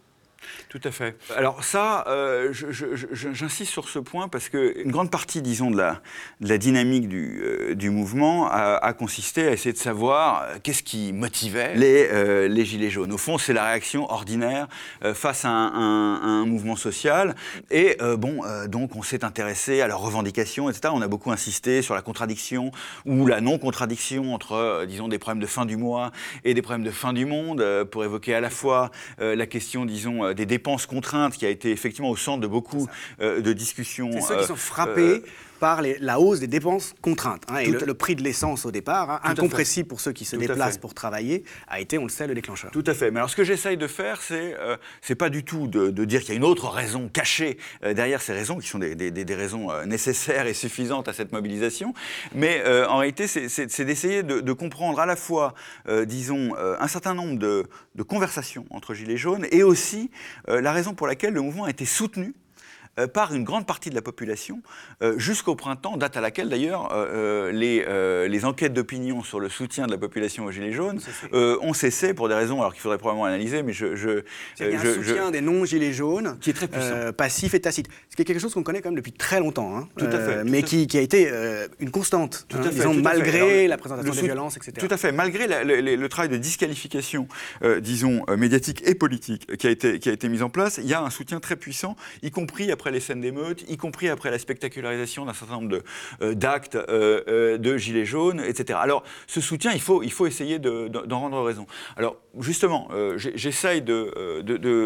Tout 0.69 0.81
à 0.85 0.91
fait. 0.91 1.17
Alors 1.37 1.65
ça, 1.65 2.05
euh, 2.09 2.53
j'insiste 2.53 3.73
sur 3.73 3.89
ce 3.89 3.99
point 3.99 4.29
parce 4.29 4.49
qu'une 4.49 4.91
grande 4.91 5.11
partie, 5.11 5.41
disons, 5.43 5.71
de 5.71 5.79
la, 5.79 6.01
la 6.41 6.59
dynamique 6.59 7.09
du, 7.09 7.41
euh, 7.43 7.75
du 7.75 7.91
mouvement 7.91 8.49
a, 8.51 8.93
consisté 8.93 9.49
à 9.49 9.53
essayer 9.53 9.73
de 9.73 9.79
savoir 9.79 10.43
euh, 10.43 10.57
qu'est-ce 10.63 10.83
qui 10.83 11.13
motivait 11.13 11.75
les, 11.75 12.49
les, 12.49 12.65
Gilets 12.65 12.91
jaunes. 12.91 13.13
Au 13.13 13.19
fond, 13.19 13.39
c'est 13.39 13.55
la 13.55 13.65
réaction 13.65 14.11
ordinaire 14.11 14.69
face 15.15 15.47
à 15.47 15.49
un, 15.49 16.23
un, 16.23 16.45
mouvement 16.45 16.77
social. 16.77 17.35
Et 17.71 17.97
bon, 18.19 18.43
donc 18.67 18.95
on 18.95 19.03
s'est 19.03 19.25
intéressé 19.25 19.81
à 19.81 19.87
leurs 19.87 20.01
revendications, 20.01 20.69
etc. 20.69 20.93
On 20.95 21.01
a 21.01 21.09
beaucoup 21.09 21.31
insisté 21.31 21.81
sur 21.81 21.95
la 21.95 22.03
contradiction 22.03 22.73
ou 23.07 23.27
la 23.27 23.41
non-contradiction 23.41 24.35
entre, 24.35 24.85
disons, 24.87 25.09
des 25.09 25.19
problèmes 25.19 25.41
de 25.41 25.47
fin 25.47 25.65
du 25.65 25.79
mois 25.79 26.13
et 26.45 26.53
des 26.53 26.61
problèmes 26.61 26.85
de 26.85 26.91
fin 26.91 27.15
du 27.15 27.25
monde, 27.25 27.65
pour 27.91 28.05
évoquer 28.05 28.35
à 28.35 28.41
la 28.41 28.51
fois 28.51 28.91
la 29.19 29.47
question, 29.47 29.87
disons, 29.87 30.28
des 30.35 30.47
dépenses 30.47 30.87
contraintes 30.87 31.35
qui 31.35 31.47
a 31.47 31.49
été 31.49 31.71
effectivement 31.71 32.11
au 32.11 32.17
centre 32.17 32.41
de 32.41 32.47
beaucoup 32.47 32.89
euh, 33.21 33.41
de 33.41 33.53
discussions. 33.53 34.11
C'est 34.13 34.21
ceux 34.21 34.37
qui 34.37 34.47
sont 34.47 34.53
euh, 34.55 34.57
frappés 34.57 35.23
par 35.59 35.83
la 35.83 36.21
hausse 36.21 36.41
des 36.41 36.47
dépenses 36.47 36.95
contraintes. 37.01 37.43
Hein, 37.49 37.59
et 37.59 37.71
le, 37.71 37.95
prix 37.95 38.15
de 38.15 38.23
l'essence 38.23 38.65
au 38.65 38.71
départ, 38.71 39.11
hein, 39.11 39.21
incompressible 39.25 39.89
pour 39.89 40.01
ceux 40.01 40.13
qui 40.13 40.25
se 40.25 40.37
déplacent 40.37 40.79
pour 40.79 40.95
travailler, 40.95 41.45
a 41.69 41.81
été, 41.81 41.99
on 41.99 42.05
le 42.05 42.09
sait, 42.09 42.27
le 42.27 42.35
déclencheur. 42.35 42.71
Tout 42.71 42.85
à 42.87 42.95
fait. 42.95 43.11
Mais 43.11 43.19
alors 43.19 43.31
ce 43.31 43.37
que 43.37 43.45
j'essaye 43.45 43.77
de 43.77 43.87
faire, 43.87 44.23
c'est 44.23 44.57
euh, 44.59 44.77
c'est 45.01 45.15
pas 45.15 45.31
du 45.31 45.45
tout 45.45 45.67
de, 45.67 46.05
dire 46.05 46.21
qu'il 46.21 46.31
y 46.31 46.33
a 46.33 46.37
une 46.37 46.45
autre 46.45 46.69
raison 46.69 47.09
cachée 47.09 47.59
euh, 47.85 47.95
derrière 47.95 48.21
ces 48.21 48.33
raisons, 48.33 48.59
qui 48.59 48.69
sont 48.69 48.79
des, 48.79 48.95
des, 48.95 49.35
raisons 49.35 49.71
euh, 49.71 49.85
nécessaires 49.85 50.47
et 50.47 50.55
suffisantes 50.55 51.09
à 51.09 51.13
cette 51.13 51.33
mobilisation, 51.33 51.95
mais 52.35 52.63
en 52.89 52.99
réalité, 52.99 53.27
c'est 53.27 53.85
d'essayer 53.85 54.23
de, 54.23 54.41
de, 54.41 54.53
comprendre 54.53 55.01
à 55.01 55.07
la 55.07 55.17
fois, 55.17 55.55
disons, 56.07 56.55
un 56.57 56.89
certain 56.89 57.15
nombre 57.15 57.39
de, 57.39 57.67
de 57.95 58.03
conversations 58.03 58.65
entre 58.71 58.95
Gilets 58.95 59.17
jaunes 59.17 59.47
et 59.51 59.63
aussi 59.63 60.11
la 60.47 60.73
raison 60.73 60.95
pour 60.95 61.07
laquelle 61.07 61.35
le 61.35 61.41
mouvement 61.41 61.65
a 61.65 61.71
été 61.71 61.85
soutenu 61.85 62.29
euh, 62.29 62.48
par 63.07 63.35
une 63.35 63.45
grande 63.45 63.67
partie 63.67 63.91
de 63.91 63.95
la 63.95 64.03
population 64.03 64.61
euh, 65.03 65.19
jusqu'au 65.19 65.55
printemps, 65.55 65.97
date 65.97 66.17
à 66.17 66.21
laquelle 66.21 66.49
d'ailleurs 66.49 66.89
euh, 66.93 67.53
les, 67.53 67.85
les, 68.29 68.45
enquêtes 68.45 68.73
d'opinion 68.73 69.23
sur 69.23 69.41
le 69.41 69.49
soutien 69.49 69.87
de 69.87 69.93
la 69.93 69.99
population 69.99 70.45
aux 70.45 70.51
Gilets 70.51 70.73
jaunes 70.73 71.01
ont 71.33 71.75
cessé 71.75 72.15
pour 72.15 72.29
des 72.29 72.35
raisons 72.35 72.61
alors 72.61 72.73
qu'il 72.73 72.83
faudrait 72.83 72.99
probablement 72.99 73.27
analyser, 73.27 73.63
mais 73.63 73.73
je... 73.73 73.95
je 73.97 74.23
il 74.61 74.71
y 74.71 74.75
a 74.75 74.81
un 74.81 74.95
soutien 74.95 75.31
des 75.31 75.41
non-Gilets 75.41 75.93
jaunes 75.93 76.39
qui 76.41 76.51
est 76.51 76.55
très 76.55 76.69
puissant. 76.69 77.13
passif 77.17 77.55
et 77.55 77.61
tacite. 77.61 77.89
Ce 78.11 78.17
qui 78.17 78.23
est 78.23 78.25
quelque 78.25 78.41
chose 78.41 78.55
qu'on 78.55 78.63
connaît 78.63 78.81
quand 78.81 78.91
même 78.91 78.97
depuis 78.97 79.13
très 79.13 79.41
longtemps, 79.41 79.77
hein. 79.77 79.89
tout 79.97 80.07
à 80.07 80.19
fait, 80.19 80.45
mais 80.45 80.63
qui, 80.63 80.87
qui, 80.87 80.99
a 80.99 81.01
été 81.01 81.31
une 81.81 81.91
constante, 81.91 82.47
tout 82.49 82.59
hein, 82.59 82.69
disons, 82.71 82.95
malgré 82.95 83.69
la 83.69 83.77
présentation 83.77 84.13
des 84.13 84.23
violences, 84.23 84.57
etc. 84.57 84.73
Tout 84.79 84.93
à 84.93 84.97
fait, 84.97 85.13
malgré 85.13 85.47
le, 85.47 86.09
travail 86.09 86.29
de 86.29 86.37
disqualification, 86.37 87.29
disons, 87.81 88.25
médiatique 88.37 88.83
et 88.87 88.95
politique 88.95 89.57
qui 89.57 89.67
a, 89.67 89.71
été, 89.71 89.99
qui 89.99 90.09
a 90.09 90.13
été 90.13 90.29
mis 90.29 90.43
en 90.43 90.51
place, 90.51 90.79
il 90.83 90.89
y 90.89 90.95
a 90.95 91.03
un 91.03 91.11
soutien 91.11 91.41
très 91.41 91.57
puissant, 91.57 91.97
y 92.23 92.31
compris 92.31 92.71
après 92.73 92.88
les 92.91 93.01
scènes 93.01 93.21
d'émeutes, 93.21 93.65
y 93.69 93.77
compris 93.77 94.09
après 94.09 94.31
la 94.31 94.39
spectacularisation 94.39 95.25
d'un 95.25 95.35
certain 95.35 95.55
nombre 95.55 95.79
euh, 96.23 96.35
d'actes 96.35 96.77
euh, 96.77 97.23
euh, 97.29 97.59
de 97.59 97.77
gilets 97.77 98.05
jaunes, 98.05 98.41
etc. 98.41 98.79
Alors, 98.83 99.03
ce 99.27 99.41
soutien, 99.41 99.73
il 99.73 99.81
faut, 99.81 100.03
il 100.03 100.13
faut 100.13 100.27
essayer 100.27 100.59
d'en 100.59 101.21
rendre 101.21 101.43
raison. 101.43 101.67
Alors, 101.97 102.17
justement, 102.39 102.89
j'essaye 103.17 103.83
de, 103.83 104.43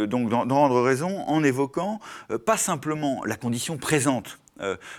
d'en 0.06 0.56
rendre 0.56 0.82
raison 0.82 1.24
en 1.26 1.44
évoquant 1.44 2.00
pas 2.46 2.56
simplement 2.56 3.22
la 3.24 3.36
condition 3.36 3.76
présente 3.76 4.38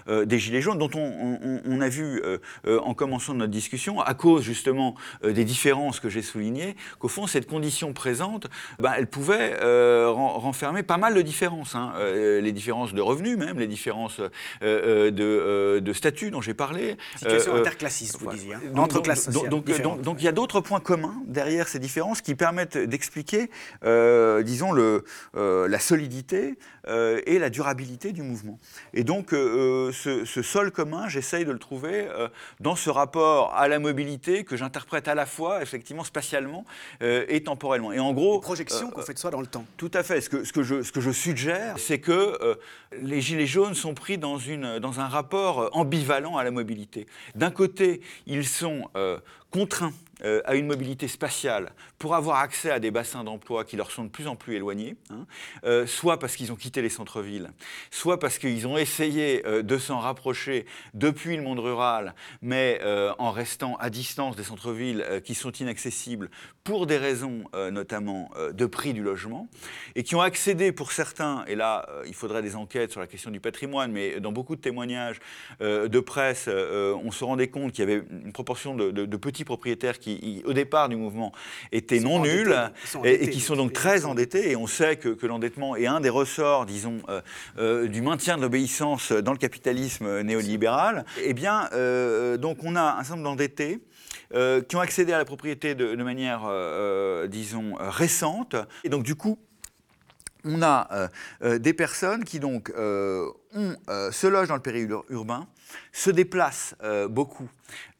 des 0.08 0.40
Gilets 0.40 0.62
jaunes, 0.62 0.78
dont 0.78 0.90
on, 0.96 1.82
a 1.82 1.90
vu 1.90 2.22
euh, 2.24 2.80
en 2.80 2.94
commençant 2.94 3.34
notre 3.34 3.52
discussion, 3.52 4.02
à 4.02 4.14
cause 4.14 4.44
justement 4.44 4.96
des 5.24 5.44
différences 5.44 6.00
que 6.00 6.10
j'ai 6.10 6.22
soulignées, 6.22 6.76
qu'au 7.00 7.08
fond, 7.08 7.28
cette 7.28 7.48
condition 7.48 7.94
présente, 7.94 8.48
bah, 8.80 8.94
elle 8.98 9.08
pouvait 9.08 9.56
renfermer 10.12 10.84
pas 10.84 10.98
mal 10.98 11.14
de 11.14 11.22
différences. 11.22 11.76
Hein. 11.76 11.94
les 12.14 12.52
différences 12.52 12.94
de 12.94 13.02
revenus 13.02 13.38
même, 13.38 13.60
les 13.60 13.68
différences 13.68 14.20
de, 14.62 15.94
statut 15.94 16.32
dont 16.32 16.42
j'ai 16.42 16.54
parlé. 16.54 16.98
Situation 17.18 17.56
interclassiste, 17.56 18.18
vous 18.20 18.32
disiez, 18.32 18.56
hein. 18.56 18.62
entre 18.76 19.02
classes 19.02 19.26
sociales. 19.26 19.50
Donc, 19.50 19.66
donc, 20.02 20.18
il 20.20 20.26
y 20.26 20.28
a 20.28 20.32
d'autres 20.32 20.62
points 20.62 20.80
communs 20.80 21.22
derrière 21.28 21.68
ces 21.68 21.80
différences 21.80 22.22
qui 22.22 22.36
permettent 22.36 22.78
d'expliquer, 22.78 23.50
disons, 23.84 24.72
le, 24.72 25.04
la 25.34 25.80
solidité 25.80 26.58
et 26.88 27.40
la 27.40 27.50
durabilité 27.50 28.12
du 28.12 28.22
mouvement. 28.22 28.60
Et 28.94 29.04
donc, 29.04 29.34
euh, 29.54 29.92
ce, 30.26 30.42
sol 30.42 30.72
commun, 30.72 31.08
j'essaye 31.08 31.46
de 31.46 31.52
le 31.52 31.60
trouver 31.60 32.08
euh, 32.08 32.28
dans 32.60 32.76
ce 32.76 32.90
rapport 32.90 33.54
à 33.54 33.68
la 33.68 33.80
mobilité 33.80 34.44
que 34.44 34.58
j'interprète 34.58 35.08
à 35.08 35.16
la 35.16 35.26
fois, 35.26 35.62
effectivement, 35.62 36.04
spatialement 36.04 36.66
euh, 37.02 37.26
et 37.30 37.44
temporellement. 37.44 37.92
Et 37.92 38.00
en 38.00 38.14
gros. 38.14 38.40
projection 38.40 38.90
qu'on 38.92 39.02
fait 39.02 39.14
de 39.14 39.20
soi 39.20 39.32
dans 39.32 39.42
le 39.42 39.48
temps. 39.48 39.66
Tout 39.78 39.92
à 39.94 40.04
fait. 40.04 40.22
Ce 40.22 40.30
que, 40.30 40.44
ce 40.44 40.54
que, 40.54 40.64
je, 40.64 40.82
ce 40.82 40.92
que 40.92 41.02
je 41.02 41.12
suggère, 41.12 41.76
c'est 41.78 42.00
que 42.00 42.58
les 43.02 43.22
Gilets 43.22 43.48
jaunes 43.48 43.76
sont 43.76 43.94
pris 43.94 44.18
dans, 44.18 44.38
une, 44.38 44.80
dans 44.80 45.00
un 45.00 45.08
rapport 45.08 45.70
ambivalent 45.74 46.38
à 46.38 46.44
la 46.44 46.52
mobilité. 46.52 47.06
D'un 47.36 47.52
côté, 47.52 48.02
ils 48.28 48.48
sont 48.48 48.90
contraints 49.52 49.94
euh, 50.26 50.42
à 50.46 50.56
une 50.56 50.68
mobilité 50.68 51.10
spatiale 51.10 51.74
pour 52.00 52.16
avoir 52.16 52.40
accès 52.40 52.72
à 52.72 52.80
des 52.80 52.92
bassins 52.92 53.26
d'emploi 53.26 53.66
qui 53.66 53.76
leur 53.76 53.92
sont 53.92 54.06
de 54.06 54.10
plus 54.10 54.28
en 54.28 54.38
plus 54.38 54.56
éloignés, 54.56 54.96
hein, 55.10 55.26
euh, 55.66 55.86
soit 55.86 56.18
parce 56.18 56.38
qu'ils 56.38 56.54
ont 56.54 56.56
quitté 56.56 56.82
les 56.82 56.90
centres-villes, 56.90 57.52
soit 57.92 58.20
parce 58.20 58.38
qu'ils 58.38 58.66
ont 58.66 58.78
essayé 58.78 59.46
euh, 59.46 59.64
de 59.64 59.78
s'en 59.78 60.00
rapprocher 60.00 60.66
depuis 60.94 61.36
le 61.36 61.44
monde 61.44 61.60
rural, 61.60 62.16
mais 62.42 62.80
en 63.18 63.32
restant 63.32 63.76
à 63.78 63.90
distance 63.90 64.36
des 64.36 64.44
centres-villes 64.44 65.22
qui 65.24 65.36
sont 65.36 65.52
inaccessibles 65.52 66.30
pour 66.64 66.88
des 66.88 66.98
raisons 66.98 67.44
notamment 67.72 68.32
de 68.52 68.66
prix 68.66 68.94
du 68.94 69.04
logement, 69.04 69.48
et 69.96 70.04
qui 70.04 70.16
ont 70.16 70.22
accédé 70.22 70.72
pour 70.72 70.92
certains, 70.92 71.44
et 71.46 71.56
là 71.56 71.88
il 72.06 72.14
faudrait 72.14 72.42
des 72.42 72.56
enquêtes 72.56 72.92
sur 72.92 73.00
la 73.00 73.08
question 73.08 73.32
du 73.32 73.40
patrimoine, 73.40 73.92
mais 73.92 74.20
dans 74.20 74.32
beaucoup 74.32 74.56
de 74.56 74.62
témoignages 74.62 75.20
de 75.60 76.00
presse, 76.00 76.48
on 76.48 77.12
se 77.12 77.24
rendait 77.24 77.50
compte 77.50 77.72
qu'il 77.72 77.88
y 77.88 77.92
avait 77.92 78.04
une 78.10 78.34
proportion 78.34 78.76
de, 78.76 78.92
de 78.92 79.18
petits 79.18 79.46
propriétaires 79.46 80.00
qui 80.00 80.13
au 80.46 80.54
départ 80.54 80.90
du 80.90 80.96
mouvement, 80.96 81.32
étaient 81.72 82.00
non 82.00 82.22
nuls 82.22 82.56
et, 83.04 83.30
qui 83.30 83.40
sont 83.40 83.56
donc 83.56 83.74
très 83.74 84.06
endettés. 84.06 84.52
Et 84.52 84.56
on 84.56 84.68
sait 84.68 84.98
que, 84.98 85.26
l'endettement 85.26 85.76
est 85.76 85.88
un 85.88 86.02
des 86.02 86.10
ressorts, 86.10 86.66
disons, 86.66 87.00
euh, 87.10 87.22
euh, 87.58 87.88
du 87.88 88.02
maintien 88.02 88.38
de 88.38 88.42
l'obéissance 88.42 89.12
dans 89.12 89.32
le 89.32 89.38
capitalisme 89.38 90.22
néolibéral. 90.22 91.06
Eh 91.24 91.34
bien, 91.34 91.70
euh, 91.74 92.38
donc 92.38 92.60
on 92.64 92.76
a 92.76 92.98
un 93.00 93.04
certain 93.04 93.16
nombre 93.16 93.30
d'endettés. 93.30 93.80
qui 94.68 94.76
ont 94.76 94.80
accédé 94.80 95.14
à 95.14 95.20
la 95.20 95.26
propriété 95.26 95.76
de, 95.76 96.04
manière, 96.04 96.42
disons, 97.28 97.76
récente. 97.80 98.56
Et 98.84 98.90
donc, 98.90 99.04
du 99.04 99.14
coup, 99.14 99.38
on 100.44 100.64
a 100.64 101.10
des 101.42 101.74
personnes 101.74 102.24
qui 102.24 102.40
donc 102.40 102.72
se 102.76 104.28
logent 104.28 104.48
dans 104.48 104.56
le 104.56 104.62
périurbain, 104.62 105.48
se 105.92 106.10
déplacent 106.10 106.76
euh, 106.84 107.08
beaucoup 107.08 107.50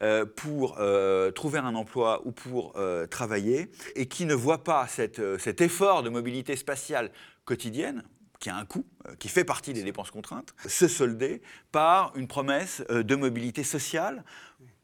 euh, 0.02 0.24
pour 0.24 0.76
euh, 0.78 1.30
trouver 1.30 1.58
un 1.58 1.74
emploi 1.74 2.22
ou 2.24 2.32
pour 2.32 2.74
travailler 3.10 3.70
et 3.94 4.06
qui 4.06 4.26
ne 4.26 4.34
voient 4.34 4.64
pas 4.64 4.86
cet 4.86 5.60
effort 5.60 6.02
de 6.02 6.10
mobilité 6.10 6.56
spatiale 6.56 7.10
quotidienne 7.44 8.02
qui 8.40 8.50
a 8.50 8.56
un 8.56 8.64
coût, 8.66 8.84
qui 9.18 9.28
fait 9.28 9.44
partie 9.44 9.72
des 9.72 9.82
dépenses 9.82 10.10
contraintes, 10.10 10.54
se 10.66 10.86
solder 10.86 11.40
par 11.72 12.12
une 12.14 12.26
promesse 12.26 12.82
de 12.90 13.14
mobilité 13.14 13.64
sociale 13.64 14.22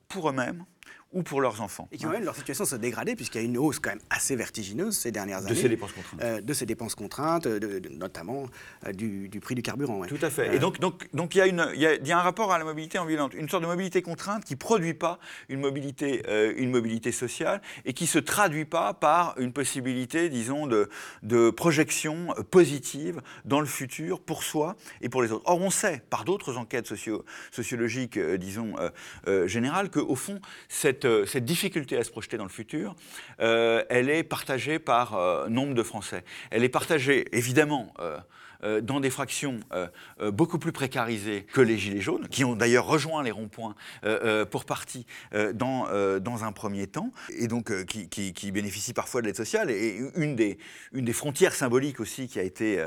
pour 0.09 0.31
eux-mêmes 0.31 0.65
ou 1.13 1.23
pour 1.25 1.41
leurs 1.41 1.61
enfants. 1.61 1.89
Et 1.91 1.97
qui 1.97 2.07
ont 2.07 2.11
même 2.11 2.25
leur 2.25 2.37
situation 2.37 2.65
se 2.65 2.77
dégrader, 2.77 3.17
puisqu'il 3.17 3.39
y 3.39 3.41
a 3.41 3.45
une 3.45 3.59
hausse 3.59 3.81
quand 3.81 3.91
même 3.91 4.01
assez 4.11 4.37
vertigineuse 4.37 4.97
ces 4.97 5.11
dernières 5.11 5.39
années. 5.39 5.51
De 5.51 5.55
ces 5.55 5.69
dépenses 5.69 5.93
contraintes. 5.93 6.21
Euh, 6.23 6.41
de 6.41 6.53
ces 6.53 6.67
dépenses 6.67 6.95
contraintes, 6.95 7.47
notamment 7.47 8.47
euh, 8.87 8.93
du, 8.93 9.41
prix 9.41 9.57
du 9.57 9.63
carburant. 9.63 10.05
Tout 10.07 10.19
à 10.23 10.31
fait. 10.31 10.55
Et 10.55 10.61
donc, 10.61 10.79
donc, 10.79 11.09
donc 11.13 11.35
il, 11.35 11.39
y 11.39 11.41
a 11.41 11.47
une, 11.47 11.69
il, 11.75 11.81
y 11.81 12.13
a, 12.13 12.19
un 12.19 12.23
rapport 12.23 12.53
à 12.53 12.59
la 12.59 12.65
mobilité 12.65 12.99
ambulante, 12.99 13.35
une 13.35 13.49
sorte 13.49 13.65
de 13.65 13.69
mobilité 13.69 14.03
contrainte 14.03 14.45
qui 14.45 14.55
ne 14.55 14.59
produit 14.59 14.95
pas 14.95 15.19
une 15.49 15.61
mobilité, 15.61 16.23
euh, 16.29 16.53
une 16.57 16.71
mobilité 16.71 17.11
sociale 17.11 17.61
et 17.85 17.93
qui 17.93 18.05
ne 18.05 18.09
se 18.09 18.19
traduit 18.21 18.65
pas 18.65 18.95
par 18.95 19.35
une 19.39 19.53
possibilité, 19.53 20.29
disons, 20.29 20.69
de, 20.69 20.89
de 21.25 21.51
projection 21.51 22.29
positive 22.53 23.21
dans 23.45 23.61
le 23.61 23.67
futur 23.67 24.21
pour 24.21 24.45
soi 24.45 24.77
et 25.01 25.09
pour 25.09 25.23
les 25.23 25.33
autres. 25.33 25.45
Or, 25.47 25.61
on 25.61 25.71
sait, 25.71 26.03
par 26.09 26.25
d'autres 26.25 26.57
enquêtes 26.57 26.87
socio 26.87 27.25
sociologiques, 27.51 28.19
disons, 28.19 28.75
générales, 29.47 29.91
qu'au 29.91 30.15
fond, 30.15 30.41
cette 30.69 31.00
euh, 31.05 31.27
cette, 31.27 31.45
difficulté 31.45 31.97
à 31.97 32.05
se 32.05 32.11
projeter 32.11 32.37
dans 32.37 32.45
le 32.45 32.51
futur, 32.51 32.95
euh, 33.41 33.85
elle 33.89 34.11
est 34.11 34.23
partagée 34.23 34.79
par 34.79 35.15
euh, 35.15 35.49
nombre 35.49 35.75
de 35.75 35.83
Français. 35.83 36.25
Elle 36.51 36.65
est 36.65 36.69
partagée, 36.69 37.27
évidemment, 37.37 37.93
euh, 38.63 38.81
dans 38.81 39.01
des 39.01 39.11
fractions 39.11 39.61
euh, 39.73 39.89
euh, 40.21 40.31
beaucoup 40.31 40.59
plus 40.59 40.73
précarisées 40.73 41.47
que 41.53 41.61
les 41.61 41.79
Gilets 41.79 42.01
jaunes, 42.01 42.29
qui 42.29 42.45
ont 42.45 42.57
d'ailleurs 42.57 42.87
rejoint 42.87 43.23
les 43.23 43.31
ronds-points 43.31 43.75
pour 44.51 44.65
partie 44.65 45.07
dans, 45.55 45.87
dans 46.21 46.45
un 46.45 46.53
premier 46.53 46.87
temps, 46.87 47.13
et 47.31 47.47
donc 47.47 47.73
qui, 47.87 48.09
qui, 48.09 48.53
bénéficient 48.53 48.93
parfois 48.93 49.21
de 49.21 49.27
l'aide 49.27 49.37
sociale. 49.37 49.71
Et 49.71 50.01
une 50.17 50.37
des, 50.37 50.59
une 50.93 51.05
des 51.05 51.13
frontières 51.13 51.55
symboliques 51.55 52.01
aussi 52.01 52.29
qui 52.29 52.39
a 52.39 52.43
été, 52.43 52.85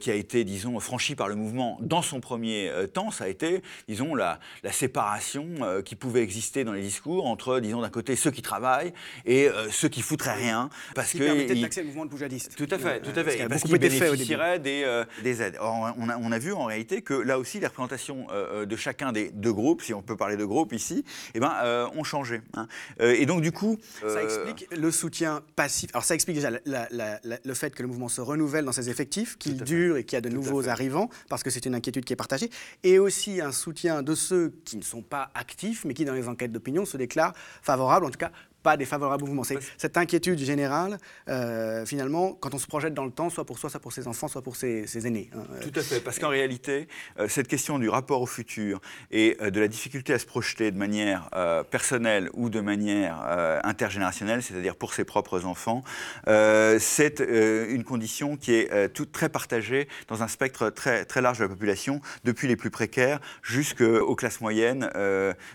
qui 0.00 0.10
a 0.10 0.14
été 0.14 0.44
disons, 0.44 0.78
franchie 0.80 1.14
par 1.14 1.28
le 1.28 1.34
mouvement 1.34 1.78
dans 1.80 2.02
son 2.02 2.20
premier 2.20 2.70
temps, 2.92 3.10
ça 3.10 3.24
a 3.24 3.28
été, 3.28 3.62
disons, 3.88 4.14
la, 4.14 4.40
la 4.62 4.72
séparation 4.72 5.46
qui 5.84 5.96
pouvait 5.96 6.22
exister 6.22 6.64
dans 6.64 6.72
les 6.72 6.82
discours 6.82 7.26
entre, 7.26 7.60
disons, 7.60 7.82
d'un 7.82 7.90
côté 7.90 8.16
ceux 8.16 8.30
qui 8.30 8.42
travaillent 8.42 8.92
et 9.24 9.48
ceux 9.70 9.88
qui 9.88 10.02
foutraient 10.02 10.34
rien. 10.34 10.70
Parce 10.94 11.12
qui 11.12 11.18
que 11.18 11.24
permettait 11.24 11.54
d'accès 11.54 11.82
au 11.82 11.86
mouvement 11.86 12.04
de 12.04 12.10
boujadistes. 12.10 12.56
Tout 12.56 12.68
à 12.70 12.78
fait, 12.78 13.00
tout 13.00 13.18
à 13.18 13.24
fait. 13.24 13.48
Parce, 13.48 13.62
qu'ils 13.62 13.78
bénéficieraient 13.78 14.58
des, 14.58 15.04
des 15.22 15.42
aides. 15.42 15.58
on, 15.60 16.08
a, 16.08 16.16
on, 16.16 16.32
a, 16.32 16.38
vu 16.38 16.52
en 16.52 16.64
réalité 16.64 17.02
que 17.02 17.14
là 17.14 17.38
aussi, 17.38 17.60
les 17.60 17.66
représentations 17.66 18.26
euh, 18.30 18.62
euh, 18.62 18.66
de 18.66 18.76
chacun 18.76 19.12
des 19.12 19.30
deux 19.30 19.52
groupes, 19.52 19.82
si 19.82 19.94
on 19.94 20.02
peut 20.02 20.16
parler 20.16 20.36
de 20.36 20.44
groupes 20.44 20.72
ici, 20.72 21.04
eh 21.34 21.40
ben, 21.40 21.52
euh, 21.62 21.88
ont 21.94 22.04
changé. 22.04 22.42
Hein. 22.54 22.66
et 23.00 23.26
donc, 23.26 23.42
du 23.42 23.52
coup. 23.52 23.78
Ça 24.06 24.22
explique 24.22 24.68
le 24.70 24.90
soutien 24.90 25.42
passif. 25.56 25.90
Alors, 25.92 26.04
ça 26.04 26.14
explique 26.14 26.36
déjà 26.36 26.50
le 26.50 27.54
fait 27.54 27.74
que 27.74 27.82
le 27.82 27.88
mouvement 27.88 28.08
se 28.08 28.20
renouvelle 28.20 28.64
dans 28.64 28.72
ses 28.72 28.90
effectifs, 28.90 29.36
qu'il 29.38 29.62
dure 29.62 29.96
et 29.96 30.04
qu'il 30.04 30.16
y 30.16 30.18
a 30.18 30.20
de 30.20 30.28
nouveaux 30.28 30.68
arrivants, 30.68 31.08
parce 31.28 31.42
que 31.42 31.50
c'est 31.50 31.66
une 31.66 31.74
inquiétude 31.74 32.04
qui 32.04 32.12
est 32.12 32.16
partagée. 32.16 32.50
Et 32.82 32.98
aussi 32.98 33.40
un 33.40 33.52
soutien 33.52 34.02
de 34.02 34.14
ceux 34.14 34.52
qui 34.64 34.76
ne 34.76 34.82
sont 34.82 35.02
pas 35.02 35.30
actifs, 35.34 35.84
mais 35.84 35.94
qui, 35.94 36.04
dans 36.04 36.14
les 36.14 36.28
enquêtes 36.28 36.52
d'opinion, 36.52 36.84
se 36.84 36.96
déclarent 36.96 37.34
favorables, 37.62 38.06
en 38.06 38.10
tout 38.10 38.18
cas 38.18 38.32
pas 38.66 38.76
défavorable 38.76 39.22
au 39.22 39.26
mouvement. 39.28 39.44
C'est 39.44 39.60
cette 39.76 39.96
inquiétude 39.96 40.40
générale, 40.40 40.98
euh, 41.28 41.86
finalement, 41.86 42.32
quand 42.32 42.52
on 42.52 42.58
se 42.58 42.66
projette 42.66 42.94
dans 42.94 43.04
le 43.04 43.12
temps, 43.12 43.30
soit 43.30 43.44
pour 43.44 43.60
soi, 43.60 43.70
soit 43.70 43.78
pour 43.78 43.92
ses 43.92 44.08
enfants, 44.08 44.26
soit 44.26 44.42
pour 44.42 44.56
ses, 44.56 45.06
aînés. 45.06 45.30
Hein, 45.36 45.44
euh. 45.52 45.60
Tout 45.62 45.78
à 45.78 45.82
fait, 45.82 46.00
parce 46.00 46.18
qu'en 46.18 46.30
réalité, 46.30 46.88
euh, 47.20 47.28
cette 47.28 47.46
question 47.46 47.78
du 47.78 47.88
rapport 47.88 48.22
au 48.22 48.26
futur 48.26 48.80
et 49.12 49.36
de 49.40 49.60
la 49.60 49.68
difficulté 49.68 50.12
à 50.14 50.18
se 50.18 50.26
projeter 50.26 50.72
de 50.72 50.78
manière 50.78 51.30
personnelle 51.70 52.28
ou 52.32 52.50
de 52.50 52.60
manière 52.60 53.22
intergénérationnelle, 53.62 54.42
c'est-à-dire 54.42 54.74
pour 54.74 54.94
ses 54.94 55.04
propres 55.04 55.44
enfants, 55.44 55.84
c'est 56.26 57.20
une 57.20 57.84
condition 57.84 58.36
qui 58.36 58.54
est 58.54 58.88
toute 58.92 59.12
très 59.12 59.28
partagée 59.28 59.86
dans 60.08 60.24
un 60.24 60.28
spectre 60.28 60.70
très, 60.70 61.04
très 61.04 61.20
large 61.20 61.38
de 61.38 61.44
la 61.44 61.48
population, 61.48 62.00
depuis 62.24 62.48
les 62.48 62.56
plus 62.56 62.70
précaires 62.70 63.20
jusqu'aux 63.42 64.16
classes 64.16 64.40
moyennes, 64.40 64.88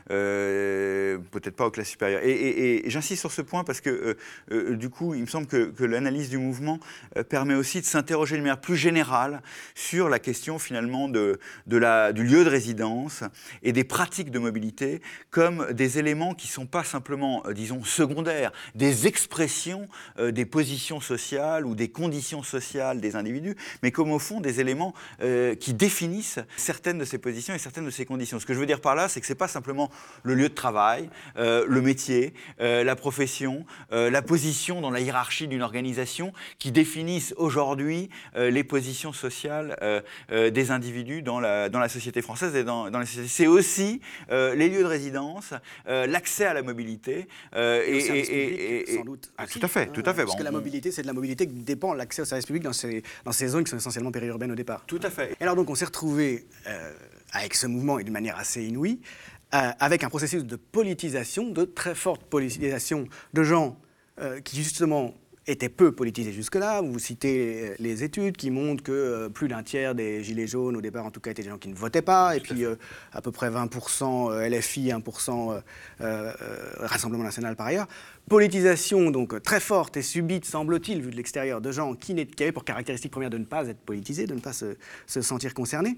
peut-être 0.08 1.56
pas 1.56 1.66
aux 1.66 1.72
classes 1.72 1.90
supérieures. 1.90 2.22
Et, 2.24 2.90
j'insiste 3.02 3.22
sur 3.22 3.32
ce 3.32 3.42
point 3.42 3.64
parce 3.64 3.82
que, 3.82 4.16
du 4.50 4.90
coup, 4.90 5.14
il 5.16 5.22
me 5.22 5.26
semble 5.26 5.48
que, 5.48 5.84
l'analyse 5.84 6.30
du 6.30 6.38
mouvement 6.38 6.80
permet 7.30 7.56
aussi 7.56 7.82
de 7.82 7.86
s'interroger 7.86 8.38
de 8.38 8.42
manière 8.42 8.62
plus 8.62 8.78
générale 8.78 9.42
sur 9.74 10.10
la 10.10 10.20
question 10.20 10.60
finalement 10.60 11.10
de, 11.10 11.40
du 11.66 12.24
lieu 12.24 12.44
de 12.44 12.50
résidence 12.50 13.24
et 13.64 13.74
des 13.74 13.84
pratiques 13.84 14.32
de 14.32 14.40
mobilité 14.40 15.02
comme 15.32 15.72
des 15.74 16.00
éléments 16.00 16.34
qui 16.34 16.48
ne 16.48 16.52
sont 16.52 16.66
pas 16.66 16.84
simplement, 16.84 17.44
euh, 17.46 17.54
disons, 17.54 17.84
secondaires, 17.84 18.52
des 18.76 19.08
expressions 19.08 19.88
euh, 20.20 20.32
des 20.32 20.46
positions 20.46 21.00
sociales 21.00 21.66
ou 21.66 21.76
des 21.76 21.90
conditions 21.90 22.44
sociales 22.44 23.02
des 23.02 23.16
individus, 23.16 23.56
mais 23.84 23.92
comme 23.92 24.12
au 24.12 24.20
fond 24.20 24.40
des 24.42 24.60
éléments 24.60 24.94
euh, 25.22 25.56
qui 25.56 25.74
définissent 25.74 26.40
certaines 26.58 26.98
de 26.98 27.06
ces 27.06 27.18
positions 27.18 27.54
et 27.54 27.60
certaines 27.60 27.86
de 27.86 27.92
ces 27.92 28.06
conditions. 28.06 28.40
Ce 28.40 28.46
que 28.46 28.54
je 28.54 28.60
veux 28.60 28.66
dire 28.66 28.82
par 28.82 28.96
là, 28.96 29.10
c'est 29.10 29.20
que 29.20 29.28
ce 29.28 29.34
n'est 29.34 29.38
pas 29.38 29.48
simplement 29.48 29.90
le 30.24 30.36
lieu 30.36 30.50
de 30.50 30.54
travail, 30.54 31.10
le 31.38 31.82
métier, 31.82 32.34
la 32.60 32.91
profession, 32.96 33.66
la 33.92 34.22
position 34.22 34.82
dans 34.82 34.90
la 34.90 35.00
hiérarchie 35.00 35.48
d'une 35.48 35.62
organisation 35.62 36.34
qui 36.60 36.72
définissent 36.72 37.34
aujourd'hui 37.38 38.10
les 38.36 38.64
positions 38.64 39.14
sociales 39.14 39.78
des 40.30 40.72
individus 40.72 41.22
dans 41.22 41.40
la, 41.40 41.70
dans 41.70 41.80
la 41.80 41.90
société 41.90 42.22
française 42.22 42.56
et 42.56 42.64
dans, 42.64 42.90
dans 42.90 43.00
les 43.00 43.06
sociétés. 43.06 43.28
C'est 43.28 43.48
aussi 43.48 44.02
les 44.30 44.70
lieux 44.70 44.84
de 44.84 44.88
résidence, 44.88 45.54
l'accès 45.88 46.46
à 46.46 46.54
la 46.54 46.62
mobilité. 46.64 47.28
et, 47.56 47.98
et, 47.98 48.96
sans 48.98 49.04
doute. 49.04 49.32
Ah, 49.38 49.48
tout 49.48 49.60
à 49.62 49.68
fait, 49.68 49.88
tout 49.88 50.04
à 50.06 50.14
fait. 50.14 50.26
Parce 50.26 50.38
que 50.38 50.44
la 50.44 50.52
mobilité, 50.52 50.92
c'est 50.92 51.02
de 51.02 51.08
la 51.08 51.14
mobilité 51.14 51.48
que 51.48 51.54
dépend 51.54 51.94
l'accès 51.94 52.22
au 52.22 52.26
service 52.26 52.46
public 52.46 52.64
dans 52.64 52.74
ces, 52.74 53.04
dans 53.26 53.32
ces 53.32 53.48
zones 53.48 53.64
qui 53.64 53.72
sont 53.72 53.78
essentiellement 53.78 54.12
périurbaines 54.12 54.52
au 54.52 54.56
départ. 54.56 54.84
Tout 54.88 55.00
à 55.04 55.10
fait. 55.10 55.36
Et 55.40 55.44
alors 55.44 55.56
donc 55.56 55.70
on 55.70 55.76
s'est 55.76 55.86
retrouvé 55.86 56.46
avec 57.34 57.56
ce 57.56 57.66
mouvement 57.68 58.00
et 58.00 58.04
d'une 58.04 58.14
manière 58.14 58.38
assez 58.38 58.64
inouïe, 58.64 59.00
avec 59.52 60.04
un 60.04 60.10
processus 60.10 60.46
de 60.46 60.56
politisation, 60.56 61.50
de 61.50 61.66
très 61.66 61.96
forte 61.96 62.24
politisation 62.24 63.08
de 63.34 63.44
gens 63.44 63.78
qui 64.44 64.56
justement 64.58 65.14
était 65.48 65.70
peu 65.70 65.92
politisé 65.92 66.32
jusque-là. 66.32 66.82
Vous 66.82 67.00
citez 67.00 67.74
les 67.80 68.04
études 68.04 68.38
qui 68.38 68.52
montrent 68.52 68.84
que 68.84 68.92
euh, 68.92 69.30
plus 69.30 69.48
d'un 69.48 69.64
tiers 69.64 69.96
des 69.96 70.24
Gilets 70.24 70.48
jaunes, 70.48 70.78
au 70.78 70.82
départ 70.82 71.06
en 71.06 71.12
tout 71.12 71.20
cas, 71.20 71.32
étaient 71.32 71.44
des 71.44 71.50
gens 71.50 71.58
qui 71.58 71.70
ne 71.70 71.74
votaient 71.74 72.02
pas, 72.02 72.36
et 72.36 72.40
puis 72.40 72.64
euh, 72.64 72.76
à 73.12 73.22
peu 73.22 73.32
près 73.32 73.50
20% 73.50 74.48
LFI, 74.50 74.90
1% 74.90 75.62
Rassemblement 76.80 77.24
national 77.24 77.56
par 77.56 77.68
ailleurs. 77.68 77.88
Politisation 78.30 79.12
donc 79.12 79.42
très 79.42 79.60
forte 79.60 79.98
et 79.98 80.02
subite, 80.02 80.46
semble-t-il, 80.46 81.02
vu 81.02 81.12
de 81.12 81.16
l'extérieur, 81.16 81.60
de 81.60 81.72
gens 81.72 81.96
qui, 81.96 82.16
qui, 82.28 82.44
avaient 82.44 82.52
pour 82.52 82.64
caractéristique 82.64 83.12
première 83.12 83.30
de 83.30 83.38
ne 83.38 83.46
pas 83.46 83.68
être 83.68 83.80
politisés, 83.80 84.28
de 84.28 84.36
ne 84.36 84.40
pas 84.40 84.54
se, 84.54 84.78
se 85.08 85.22
sentir 85.22 85.54
concernés. 85.54 85.98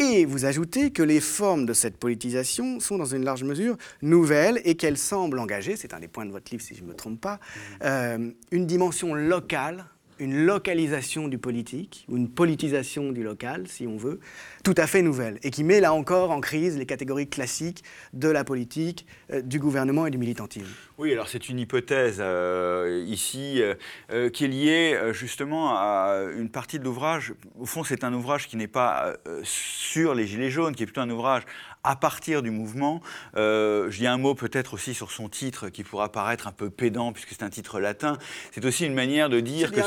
Et 0.00 0.24
vous 0.24 0.44
ajoutez 0.44 0.92
que 0.92 1.02
les 1.02 1.20
formes 1.20 1.66
de 1.66 1.72
cette 1.72 1.96
politisation 1.96 2.78
sont 2.78 2.98
dans 2.98 3.04
une 3.04 3.24
large 3.24 3.42
mesure 3.42 3.76
nouvelles 4.00 4.60
et 4.64 4.76
qu'elles 4.76 4.96
semblent 4.96 5.40
engager, 5.40 5.74
c'est 5.74 5.92
un 5.92 5.98
des 5.98 6.06
points 6.06 6.24
de 6.24 6.30
votre 6.30 6.52
livre 6.52 6.62
si 6.62 6.76
je 6.76 6.82
ne 6.84 6.88
me 6.88 6.94
trompe 6.94 7.20
pas, 7.20 7.40
euh, 7.82 8.30
une 8.52 8.66
dimension 8.66 9.14
locale 9.14 9.86
une 10.18 10.44
localisation 10.44 11.28
du 11.28 11.38
politique, 11.38 12.04
ou 12.08 12.16
une 12.16 12.28
politisation 12.28 13.12
du 13.12 13.22
local, 13.22 13.66
si 13.68 13.86
on 13.86 13.96
veut, 13.96 14.20
tout 14.64 14.74
à 14.76 14.86
fait 14.86 15.02
nouvelle, 15.02 15.38
et 15.42 15.50
qui 15.50 15.64
met 15.64 15.80
là 15.80 15.92
encore 15.92 16.30
en 16.30 16.40
crise 16.40 16.78
les 16.78 16.86
catégories 16.86 17.28
classiques 17.28 17.84
de 18.12 18.28
la 18.28 18.44
politique, 18.44 19.06
euh, 19.32 19.42
du 19.42 19.58
gouvernement 19.58 20.06
et 20.06 20.10
du 20.10 20.18
militantisme. 20.18 20.68
Oui, 20.98 21.12
alors 21.12 21.28
c'est 21.28 21.48
une 21.48 21.58
hypothèse 21.58 22.18
euh, 22.20 23.04
ici 23.06 23.62
euh, 24.10 24.30
qui 24.30 24.44
est 24.44 24.48
liée 24.48 24.98
justement 25.12 25.70
à 25.70 26.24
une 26.36 26.50
partie 26.50 26.78
de 26.78 26.84
l'ouvrage. 26.84 27.34
Au 27.58 27.66
fond, 27.66 27.84
c'est 27.84 28.02
un 28.04 28.12
ouvrage 28.12 28.48
qui 28.48 28.56
n'est 28.56 28.66
pas 28.66 29.14
sur 29.44 30.14
les 30.14 30.26
Gilets 30.26 30.50
jaunes, 30.50 30.74
qui 30.74 30.82
est 30.82 30.86
plutôt 30.86 31.00
un 31.00 31.10
ouvrage 31.10 31.42
à 31.84 31.96
partir 31.96 32.42
du 32.42 32.50
mouvement. 32.50 33.00
Euh, 33.36 33.90
je 33.90 33.98
dis 33.98 34.06
un 34.06 34.18
mot 34.18 34.34
peut-être 34.34 34.74
aussi 34.74 34.94
sur 34.94 35.10
son 35.10 35.28
titre 35.28 35.68
qui 35.68 35.84
pourra 35.84 36.10
paraître 36.10 36.46
un 36.46 36.52
peu 36.52 36.70
pédant 36.70 37.12
puisque 37.12 37.30
c'est 37.30 37.42
un 37.42 37.50
titre 37.50 37.80
latin. 37.80 38.18
C'est 38.52 38.64
aussi 38.64 38.86
une 38.86 38.94
manière 38.94 39.28
de 39.28 39.40
dire 39.40 39.72
que 39.72 39.80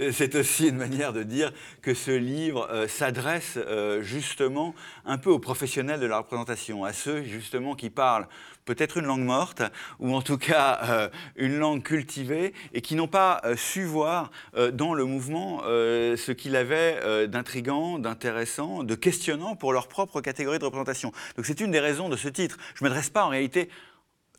euh, 0.00 0.12
c'est 0.12 0.34
aussi 0.34 0.68
une 0.68 0.76
manière 0.76 1.12
de 1.12 1.22
dire 1.22 1.52
que 1.82 1.94
ce 1.94 2.10
livre 2.10 2.68
euh, 2.70 2.88
s'adresse 2.88 3.58
justement 4.00 4.74
un 5.04 5.18
peu 5.18 5.30
aux 5.30 5.38
professionnels 5.38 6.00
de 6.00 6.06
la 6.06 6.18
représentation, 6.18 6.84
à 6.84 6.92
ceux 6.92 7.22
justement 7.22 7.74
qui 7.74 7.90
parlent 7.90 8.28
peut-être 8.64 8.98
une 8.98 9.06
langue 9.06 9.24
morte, 9.24 9.62
ou 9.98 10.14
en 10.14 10.22
tout 10.22 10.38
cas 10.38 10.78
euh, 10.84 11.08
une 11.36 11.58
langue 11.58 11.82
cultivée, 11.82 12.52
et 12.72 12.80
qui 12.80 12.94
n'ont 12.94 13.08
pas 13.08 13.40
euh, 13.44 13.56
su 13.56 13.84
voir 13.84 14.30
euh, 14.56 14.70
dans 14.70 14.94
le 14.94 15.04
mouvement 15.04 15.60
ce 15.60 16.32
qu'il 16.32 16.56
avait 16.56 17.26
d'intrigant, 17.28 17.98
d'intéressant, 17.98 18.84
de 18.84 18.94
questionnant 18.94 19.56
pour 19.56 19.72
leur 19.72 19.88
propre 19.88 20.20
catégorie 20.20 20.58
de 20.58 20.64
représentation. 20.64 21.12
Donc 21.36 21.46
c'est 21.46 21.60
une 21.60 21.70
des 21.70 21.80
raisons 21.80 22.08
de 22.08 22.16
ce 22.16 22.28
titre. 22.28 22.56
Je 22.74 22.84
ne 22.84 22.88
m'adresse 22.88 23.10
pas 23.10 23.24
en 23.24 23.28
réalité 23.28 23.68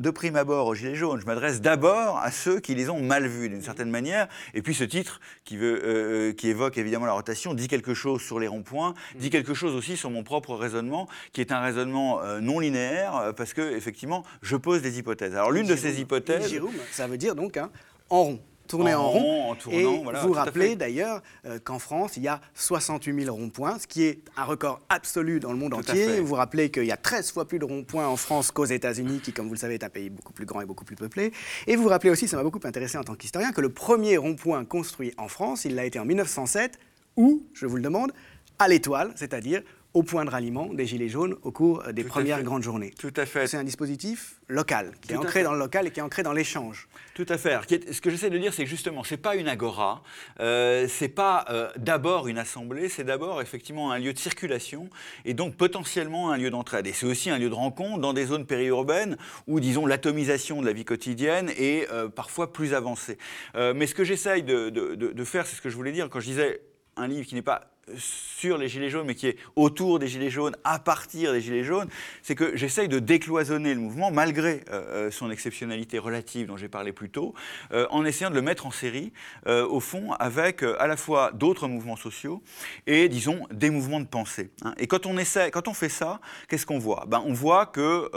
de 0.02 0.10
prime 0.10 0.36
abord 0.36 0.68
aux 0.68 0.76
Gilets 0.76 0.96
jaunes. 0.96 1.22
Je 1.22 1.26
m'adresse 1.26 1.62
d'abord 1.62 2.18
à 2.18 2.32
ceux 2.32 2.60
qui 2.60 2.76
les 2.76 2.90
ont 2.90 3.02
mal 3.02 3.28
vus 3.28 3.50
d'une 3.50 3.62
certaine 3.62 3.90
manière. 3.90 4.28
Et 4.54 4.62
puis 4.62 4.74
ce 4.74 4.84
titre, 4.84 5.22
qui, 5.46 5.58
veut, 5.58 5.82
euh, 5.84 6.30
euh, 6.30 6.34
qui 6.34 6.50
évoque 6.50 6.78
évidemment 6.78 7.06
la 7.06 7.14
rotation, 7.14 7.54
dit 7.54 7.68
quelque 7.68 7.94
chose 7.94 8.22
sur 8.22 8.40
les 8.40 8.48
ronds-points, 8.48 8.94
dit 9.16 9.30
quelque 9.30 9.54
chose 9.54 9.76
aussi 9.76 9.96
sur 9.98 10.10
mon 10.10 10.24
propre 10.24 10.56
raisonnement, 10.56 11.08
qui 11.34 11.42
est 11.42 11.52
un 11.52 11.60
raisonnement 11.60 12.22
euh, 12.22 12.40
non 12.40 12.60
linéaire, 12.60 13.34
parce 13.38 13.54
que 13.54 13.76
effectivement, 13.76 14.24
je 14.42 14.56
pose 14.56 14.82
des 14.82 15.00
hypothèses. 15.00 15.36
Alors 15.36 15.52
l'une 15.52 15.68
de 15.68 15.76
ces 15.76 16.02
hypothèses... 16.02 16.54
ça 16.92 17.08
veut 17.08 17.18
dire 17.18 17.36
donc 17.36 17.58
hein, 17.58 17.70
en 18.10 18.24
rond 18.24 18.40
tourner 18.72 18.94
en, 18.94 19.10
rond. 19.10 19.52
En 19.52 19.56
tournant, 19.56 19.78
et 19.78 20.26
vous 20.26 20.34
rappelez 20.34 20.76
d'ailleurs 20.76 21.22
euh, 21.46 21.60
qu'en 21.64 21.80
France, 21.80 22.18
il 22.18 22.24
y 22.24 22.28
a 22.28 22.42
68 22.56 23.24
000 23.24 23.36
ronds-points, 23.36 23.80
ce 23.80 23.88
qui 23.88 24.04
est 24.04 24.24
un 24.38 24.44
record 24.44 24.80
absolu 24.90 25.40
dans 25.40 25.52
le 25.52 25.58
monde 25.58 25.74
entier. 25.74 26.20
Vous 26.20 26.36
rappelez 26.36 26.72
qu'il 26.72 26.86
y 26.86 26.92
a 26.92 26.98
13 26.98 27.32
fois 27.32 27.46
plus 27.46 27.60
de 27.60 27.66
ronds-points 27.66 28.08
en 28.08 28.16
France 28.16 28.52
qu'aux 28.52 28.66
États-Unis, 28.66 29.20
qui, 29.20 29.34
comme 29.34 29.48
vous 29.48 29.54
le 29.54 29.60
savez, 29.60 29.76
est 29.76 29.84
un 29.84 29.90
pays 29.90 30.10
beaucoup 30.10 30.34
plus 30.34 30.46
grand 30.46 30.62
et 30.62 30.66
beaucoup 30.66 30.86
plus 30.86 30.96
peuplé. 30.96 31.32
Et 31.68 31.76
vous 31.76 31.88
rappelez 31.88 32.12
aussi, 32.12 32.28
ça 32.28 32.38
m'a 32.38 32.44
beaucoup 32.44 32.60
intéressé 32.64 32.98
en 32.98 33.04
tant 33.04 33.16
qu'historien, 33.16 33.52
que 33.52 33.62
le 33.62 33.70
premier 33.70 34.18
rond-point 34.18 34.64
construit 34.66 35.14
en 35.18 35.28
France, 35.28 35.66
il 35.66 35.76
l'a 35.76 35.86
été 35.86 36.00
en 36.00 36.06
1907, 36.06 36.80
où, 37.18 37.44
je 37.54 37.66
vous 37.66 37.76
le 37.76 37.82
demande, 37.82 38.14
à 38.60 38.68
l'étoile, 38.68 39.12
c'est-à-dire 39.16 39.64
au 39.94 40.04
point 40.04 40.26
de 40.26 40.30
ralliement 40.30 40.68
des 40.74 40.86
Gilets 40.86 41.10
jaunes 41.10 41.36
au 41.44 41.52
cours 41.52 41.84
des 41.92 42.04
premières 42.04 42.44
grandes 42.44 42.64
journées. 42.64 42.94
Tout 42.98 43.14
à 43.16 43.26
fait. 43.26 43.48
C'est 43.48 43.58
un 43.58 43.64
dispositif 43.64 44.36
local, 44.48 44.92
qui 45.02 45.14
est 45.14 45.18
ancré 45.18 45.44
dans 45.44 45.54
le 45.54 45.60
local 45.60 45.88
et 45.88 45.92
qui 45.92 46.00
est 46.00 46.04
ancré 46.04 46.24
dans 46.24 46.34
l'échange. 46.34 46.88
Tout 47.14 47.26
à 47.30 47.38
fait. 47.38 47.58
ce 47.92 48.02
que 48.02 48.10
j'essaie 48.10 48.30
de 48.30 48.38
dire, 48.38 48.54
c'est 48.54 48.64
que 48.64 48.70
justement, 48.70 49.04
c'est 49.04 49.18
pas 49.18 49.36
une 49.36 49.48
agora, 49.48 50.04
euh, 50.40 50.88
c'est 50.88 51.10
pas 51.10 51.46
euh, 51.50 51.70
d'abord 51.78 52.28
une 52.28 52.38
assemblée, 52.38 52.90
c'est 52.90 53.04
d'abord 53.04 53.42
effectivement 53.42 53.92
un 53.92 54.00
lieu 54.00 54.14
de 54.14 54.20
circulation 54.20 54.90
et 55.26 55.34
donc 55.34 55.56
potentiellement 55.56 56.32
un 56.32 56.38
lieu 56.38 56.50
d'entraide. 56.50 56.88
Et 56.88 56.94
c'est 56.94 57.06
aussi 57.06 57.30
un 57.30 57.38
lieu 57.38 57.50
de 57.50 57.56
rencontre 57.56 58.00
dans 58.00 58.14
des 58.14 58.26
zones 58.26 58.46
périurbaines 58.46 59.18
où, 59.48 59.60
disons, 59.60 59.86
l'atomisation 59.86 60.62
de 60.62 60.68
la 60.68 60.74
vie 60.74 60.86
quotidienne 60.86 61.50
est 61.58 61.90
euh, 61.92 62.08
parfois 62.08 62.54
plus 62.54 62.74
avancée. 62.74 63.18
Mais 63.56 63.88
ce 63.88 63.96
que 63.96 64.04
j'essaye 64.04 64.44
de, 64.44 64.70
de, 64.70 64.96
de 64.96 65.24
faire, 65.24 65.46
c'est 65.46 65.56
ce 65.56 65.62
que 65.62 65.70
je 65.70 65.76
voulais 65.76 65.92
dire 65.92 66.10
quand 66.10 66.20
je 66.20 66.28
disais 66.28 66.62
un 66.96 67.08
livre 67.08 67.28
qui 67.28 67.36
n'est 67.36 67.42
pas 67.42 67.71
sur 67.98 68.58
les 68.58 68.70
Gilets 68.70 68.90
jaunes, 68.90 69.06
mais 69.06 69.14
qui 69.14 69.28
est 69.28 69.38
autour 69.56 70.00
des 70.00 70.08
Gilets 70.08 70.32
jaunes, 70.32 70.56
à 70.64 70.80
partir 70.80 71.32
des 71.32 71.42
Gilets 71.42 71.64
jaunes, 71.64 71.88
c'est 72.24 72.34
que 72.34 72.56
j'essaye 72.58 72.88
de 72.88 72.98
décloisonner 72.98 73.76
le 73.76 73.80
mouvement, 73.80 74.10
malgré 74.10 74.64
euh, 74.72 75.08
euh, 75.08 75.12
son 75.12 75.30
exceptionnalité 75.30 76.00
relative 76.00 76.48
dont 76.48 76.58
j'ai 76.58 76.68
parlé 76.68 76.92
plus 76.92 77.12
tôt, 77.12 77.36
euh, 77.72 77.86
en 77.92 78.04
essayant 78.04 78.32
de 78.32 78.36
le 78.36 78.42
mettre 78.42 78.66
en 78.66 78.72
série, 78.72 79.14
au 79.46 79.80
fond, 79.80 80.14
avec 80.14 80.64
à 80.64 80.88
la 80.88 80.98
fois 80.98 81.32
d'autres 81.34 81.68
mouvements 81.68 81.96
sociaux 81.96 82.42
et, 82.88 83.10
disons, 83.10 83.48
des 83.52 83.70
mouvements 83.70 84.00
de 84.00 84.06
pensée. 84.06 84.52
Hein. 84.64 84.74
Et 84.78 84.88
quand 84.88 85.06
on, 85.06 85.18
essaie, 85.18 85.52
quand 85.52 85.68
on 85.68 85.74
fait 85.74 85.90
ça, 85.90 86.20
qu'est-ce 86.48 86.66
qu'on 86.66 86.80
voit? 86.80 87.06
Ben, 87.08 87.22
On 87.26 87.34
voit 87.34 87.66
que, 87.66 88.10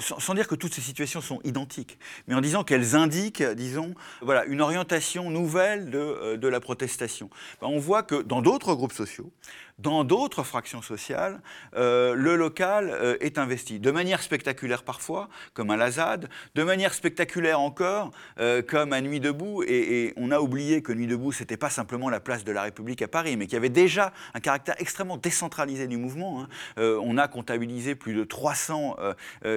sans, 0.00 0.34
dire 0.34 0.48
que 0.48 0.54
toutes 0.54 0.74
ces 0.74 0.80
situations 0.80 1.20
sont 1.20 1.40
identiques, 1.44 1.98
mais 2.26 2.34
en 2.34 2.40
disant 2.40 2.64
qu'elles 2.64 2.96
indiquent, 2.96 3.42
disons, 3.42 3.94
voilà, 4.20 4.44
une 4.46 4.60
orientation 4.60 5.30
nouvelle 5.30 5.90
de, 5.90 6.36
de 6.36 6.48
la 6.48 6.60
protestation, 6.60 7.30
ben, 7.60 7.68
on 7.68 7.78
voit 7.78 8.02
que 8.02 8.22
dans 8.22 8.42
d'autres 8.42 8.74
groupes 8.78 8.92
sociaux, 8.92 9.30
dans 9.78 10.02
d'autres 10.02 10.42
fractions 10.42 10.82
sociales, 10.82 11.40
euh, 11.76 12.14
le 12.14 12.34
local 12.34 12.90
euh, 12.90 13.16
est 13.20 13.38
investi. 13.38 13.78
De 13.78 13.92
manière 13.92 14.22
spectaculaire 14.22 14.82
parfois, 14.82 15.28
comme 15.54 15.70
à 15.70 15.76
la 15.76 15.92
ZAD, 15.92 16.28
de 16.56 16.62
manière 16.64 16.92
spectaculaire 16.94 17.60
encore, 17.60 18.10
euh, 18.40 18.60
comme 18.60 18.92
à 18.92 19.00
Nuit 19.00 19.20
debout. 19.20 19.62
Et, 19.62 20.12
on 20.16 20.32
a 20.32 20.40
oublié 20.40 20.82
que 20.82 20.92
Nuit 20.92 21.06
debout, 21.06 21.30
c'était 21.30 21.56
pas 21.56 21.70
simplement 21.70 22.10
la 22.10 22.18
place 22.18 22.42
de 22.42 22.50
la 22.50 22.62
République 22.62 23.02
à 23.02 23.08
Paris, 23.08 23.36
mais 23.36 23.46
qu'il 23.46 23.54
y 23.54 23.56
avait 23.56 23.68
déjà 23.68 24.12
un 24.34 24.40
caractère 24.40 24.74
extrêmement 24.78 25.16
décentralisé 25.16 25.86
du 25.86 25.96
mouvement. 25.96 26.42
Hein. 26.42 26.48
on 26.76 27.16
a 27.18 27.28
comptabilisé 27.28 27.94
plus 27.94 28.14
de 28.14 28.24
300, 28.24 28.96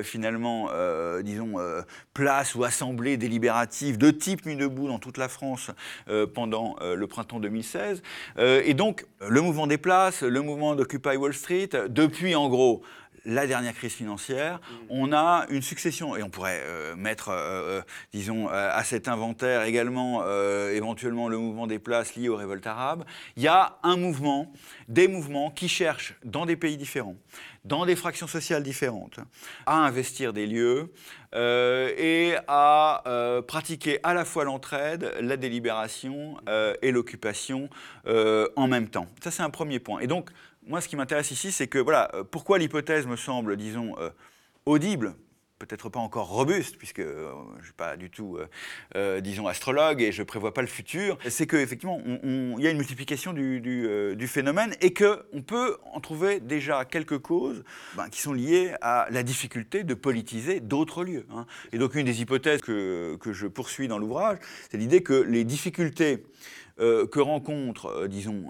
finalement, 0.04 0.70
disons, 1.24 1.56
places 2.14 2.56
ou 2.56 2.64
assemblées 2.64 3.18
délibératives 3.18 3.98
de 3.98 4.12
type 4.12 4.46
Nuit 4.46 4.56
debout 4.56 4.88
dans 4.88 5.00
toute 5.00 5.18
la 5.18 5.30
France 5.30 5.72
pendant 6.34 6.76
le 6.82 7.08
printemps 7.08 7.40
2016. 7.40 8.02
et 8.38 8.74
donc, 8.74 9.06
le 9.28 9.42
mouvement 9.42 9.68
des 9.68 9.78
places, 9.78 10.24
le 10.24 10.42
mouvement 10.42 10.76
d'Occupy 10.76 11.16
Wall 11.16 11.34
Street, 11.34 11.70
depuis 11.90 12.36
en 12.36 12.50
gros 12.50 12.82
la 13.26 13.46
dernière 13.46 13.74
crise 13.74 13.94
financière, 13.94 14.58
mm. 14.58 14.76
on 14.90 15.14
a 15.14 15.46
une 15.50 15.62
succession, 15.62 16.16
et 16.16 16.24
on 16.24 16.30
pourrait 16.30 16.62
euh, 16.64 16.96
mettre, 16.96 17.30
euh, 17.30 17.36
euh, 17.36 17.82
disons, 18.14 18.48
à 18.48 18.84
cet 18.84 19.08
inventaire 19.08 19.64
également 19.64 20.24
éventuellement 20.72 21.30
le 21.30 21.38
mouvement 21.38 21.68
des 21.68 21.80
places 21.80 22.16
lié 22.16 22.30
aux 22.30 22.36
révoltes 22.36 22.68
arabes. 22.68 23.06
Il 23.36 23.44
y 23.44 23.48
a 23.48 23.78
un 23.84 23.98
mouvement, 23.98 24.52
des 24.88 25.08
mouvements 25.08 25.52
qui 25.52 25.68
cherchent 25.68 26.16
dans 26.24 26.46
des 26.46 26.56
pays 26.56 26.78
différents, 26.78 27.16
dans 27.64 27.86
des 27.86 27.96
fractions 27.96 28.28
sociales 28.28 28.64
différentes, 28.64 29.20
à 29.66 29.86
investir 29.86 30.34
des 30.34 30.48
lieux 30.48 30.92
et 31.34 32.36
à 32.48 33.04
pratiquer 33.48 34.00
à 34.04 34.14
la 34.14 34.26
fois 34.26 34.46
l'entraide, 34.46 35.14
la 35.22 35.38
délibération 35.38 36.38
et 36.82 36.92
l'occupation 36.92 37.70
en 38.06 38.68
même 38.68 38.90
temps. 38.90 39.08
Ça, 39.24 39.30
c'est 39.30 39.44
un 39.44 39.52
premier 39.52 39.80
point. 39.80 40.00
Et 40.00 40.08
donc, 40.08 40.32
moi, 40.66 40.82
ce 40.82 40.88
qui 40.88 40.96
m'intéresse 40.96 41.32
ici, 41.32 41.52
c'est 41.52 41.68
que, 41.68 41.80
voilà, 41.80 42.10
euh, 42.14 42.24
pourquoi 42.24 42.58
l'hypothèse 42.60 43.08
me 43.08 43.16
semble, 43.16 43.58
disons, 43.58 43.96
euh, 44.00 44.10
audible, 44.66 45.16
peut-être 45.66 45.90
pas 45.90 46.00
encore 46.00 46.28
robuste, 46.28 46.78
puisque 46.78 47.00
euh, 47.00 47.32
je 47.56 47.60
ne 47.60 47.64
suis 47.64 47.74
pas 47.74 47.98
du 47.98 48.10
tout, 48.10 48.40
disons, 49.22 49.48
astrologue 49.48 50.02
et 50.02 50.12
je 50.12 50.22
ne 50.22 50.26
prévois 50.26 50.54
pas 50.54 50.62
le 50.62 50.68
futur, 50.68 51.18
c'est 51.30 51.48
qu'effectivement, 51.48 52.02
il 52.06 52.60
y 52.60 52.68
a 52.68 52.72
une 52.72 52.78
multiplication 52.78 53.34
du, 53.34 54.28
phénomène 54.28 54.74
et 54.82 54.94
qu'on 54.94 55.42
peut 55.42 55.78
en 55.94 56.00
trouver 56.00 56.40
déjà 56.40 56.86
quelques 56.86 57.20
causes 57.20 57.64
ben, 57.96 58.08
qui 58.10 58.22
sont 58.22 58.34
liées 58.34 58.74
à 58.82 59.08
la 59.12 59.24
difficulté 59.24 59.84
de 59.84 59.94
politiser 59.94 60.60
d'autres 60.60 61.04
lieux. 61.04 61.26
Hein. 61.34 61.46
Et 61.74 61.78
donc, 61.78 61.96
une 61.96 62.06
des 62.06 62.22
hypothèses 62.22 62.62
que 62.62 63.18
je 63.26 63.48
poursuis 63.48 63.88
dans 63.88 63.98
l'ouvrage, 63.98 64.38
c'est 64.70 64.78
l'idée 64.78 65.04
que 65.04 65.14
les 65.14 65.44
difficultés 65.44 66.24
que 66.82 67.20
rencontrent, 67.20 68.08
disons, 68.08 68.50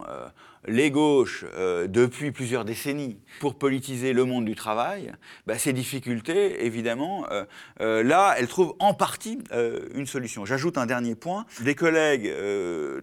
les 0.67 0.91
gauches 0.91 1.45
euh, 1.55 1.87
depuis 1.87 2.31
plusieurs 2.31 2.65
décennies 2.65 3.17
pour 3.39 3.55
politiser 3.55 4.13
le 4.13 4.25
monde 4.25 4.45
du 4.45 4.55
travail, 4.55 5.11
bah, 5.47 5.57
ces 5.57 5.73
difficultés, 5.73 6.65
évidemment, 6.65 7.25
euh, 7.31 7.45
euh, 7.81 8.03
là, 8.03 8.35
elles 8.37 8.47
trouvent 8.47 8.75
en 8.79 8.93
partie 8.93 9.39
une 9.95 10.05
solution. 10.05 10.45
J'ajoute 10.45 10.77
un 10.77 10.85
dernier 10.85 11.15
point. 11.15 11.45
Des 11.61 11.75
collègues 11.75 12.31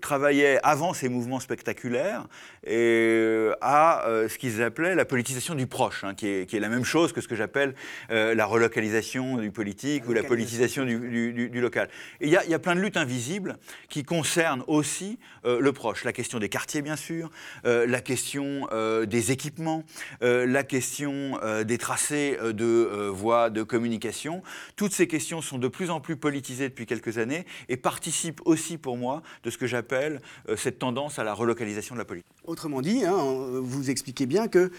travaillaient 0.00 0.58
avant 0.62 0.92
ces 0.92 1.08
mouvements 1.08 1.40
spectaculaires 1.40 2.26
et, 2.66 3.48
à 3.60 4.04
ce 4.28 4.38
qu'ils 4.38 4.62
appelaient 4.62 4.94
la 4.94 5.04
politisation 5.04 5.54
du 5.54 5.66
proche, 5.66 6.04
hein, 6.04 6.14
qui, 6.14 6.26
est, 6.26 6.60
la 6.60 6.68
même 6.68 6.84
chose 6.84 7.12
que 7.12 7.20
ce 7.20 7.28
que 7.28 7.36
j'appelle 7.36 7.74
la 8.08 8.46
relocalisation 8.46 9.38
du 9.38 9.50
politique 9.50 10.08
ou 10.08 10.12
la 10.12 10.22
politisation 10.22 10.84
du, 10.84 11.60
local. 11.60 11.88
Il 12.20 12.28
y, 12.28 12.32
y, 12.32 12.54
a 12.54 12.58
plein 12.58 12.74
de 12.74 12.80
luttes 12.80 12.96
invisibles 12.96 13.56
qui 13.88 14.04
concernent 14.04 14.64
aussi 14.66 15.17
le 15.44 15.72
proche. 15.72 16.04
La 16.04 16.12
question 16.12 16.38
des 16.38 16.48
quartiers, 16.48 16.82
bien 16.82 16.96
sûr, 16.96 17.30
euh, 17.64 17.86
la 17.86 18.00
question 18.00 18.68
euh, 18.72 19.06
des 19.06 19.32
équipements, 19.32 19.84
euh, 20.22 20.46
la 20.46 20.62
question 20.62 21.38
des 21.64 21.78
tracés 21.78 22.38
de 22.42 23.08
voies 23.08 23.50
de 23.50 23.62
communication. 23.62 24.42
Toutes 24.76 24.92
ces 24.92 25.06
questions 25.06 25.40
sont 25.40 25.58
de 25.58 25.68
plus 25.68 25.90
en 25.90 26.00
plus 26.00 26.16
politisées 26.16 26.68
depuis 26.68 26.86
quelques 26.86 27.18
années 27.18 27.46
et 27.68 27.76
participent 27.76 28.40
aussi 28.44 28.78
pour 28.78 28.96
moi 28.96 29.22
de 29.44 29.50
ce 29.50 29.58
que 29.58 29.66
j'appelle 29.66 30.20
cette 30.56 30.78
tendance 30.78 31.18
à 31.18 31.24
la 31.24 31.34
relocalisation 31.34 31.94
de 31.94 31.98
la 31.98 32.04
politique. 32.04 32.30
Autrement 32.44 32.80
dit, 32.80 33.04
hein, 33.04 33.16
vous 33.60 33.90
expliquez 33.90 34.26
bien 34.26 34.48
que 34.48 34.70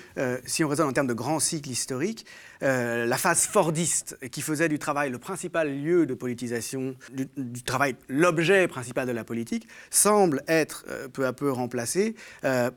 si 0.46 0.64
on 0.64 0.68
raisonne 0.68 0.90
en 0.90 0.94
termes 0.94 1.08
de 1.08 1.14
grands 1.14 1.40
cycles 1.40 1.70
historiques, 1.70 2.26
la 2.62 3.18
phase 3.18 3.46
fordiste 3.46 4.18
qui 4.30 4.42
faisait 4.42 4.70
du 4.70 4.80
travail 4.80 5.10
le 5.10 5.18
principal 5.18 5.82
lieu 5.82 6.06
de 6.06 6.14
politisation, 6.14 6.96
du, 7.12 7.64
travail 7.64 7.96
l'objet 8.08 8.68
principal 8.68 9.08
de 9.08 9.14
la 9.14 9.24
politique, 9.24 9.68
semble 9.90 10.44
être 10.48 10.86
peu 11.14 11.26
à 11.26 11.34
peu 11.34 11.52
remplacée 11.52 12.16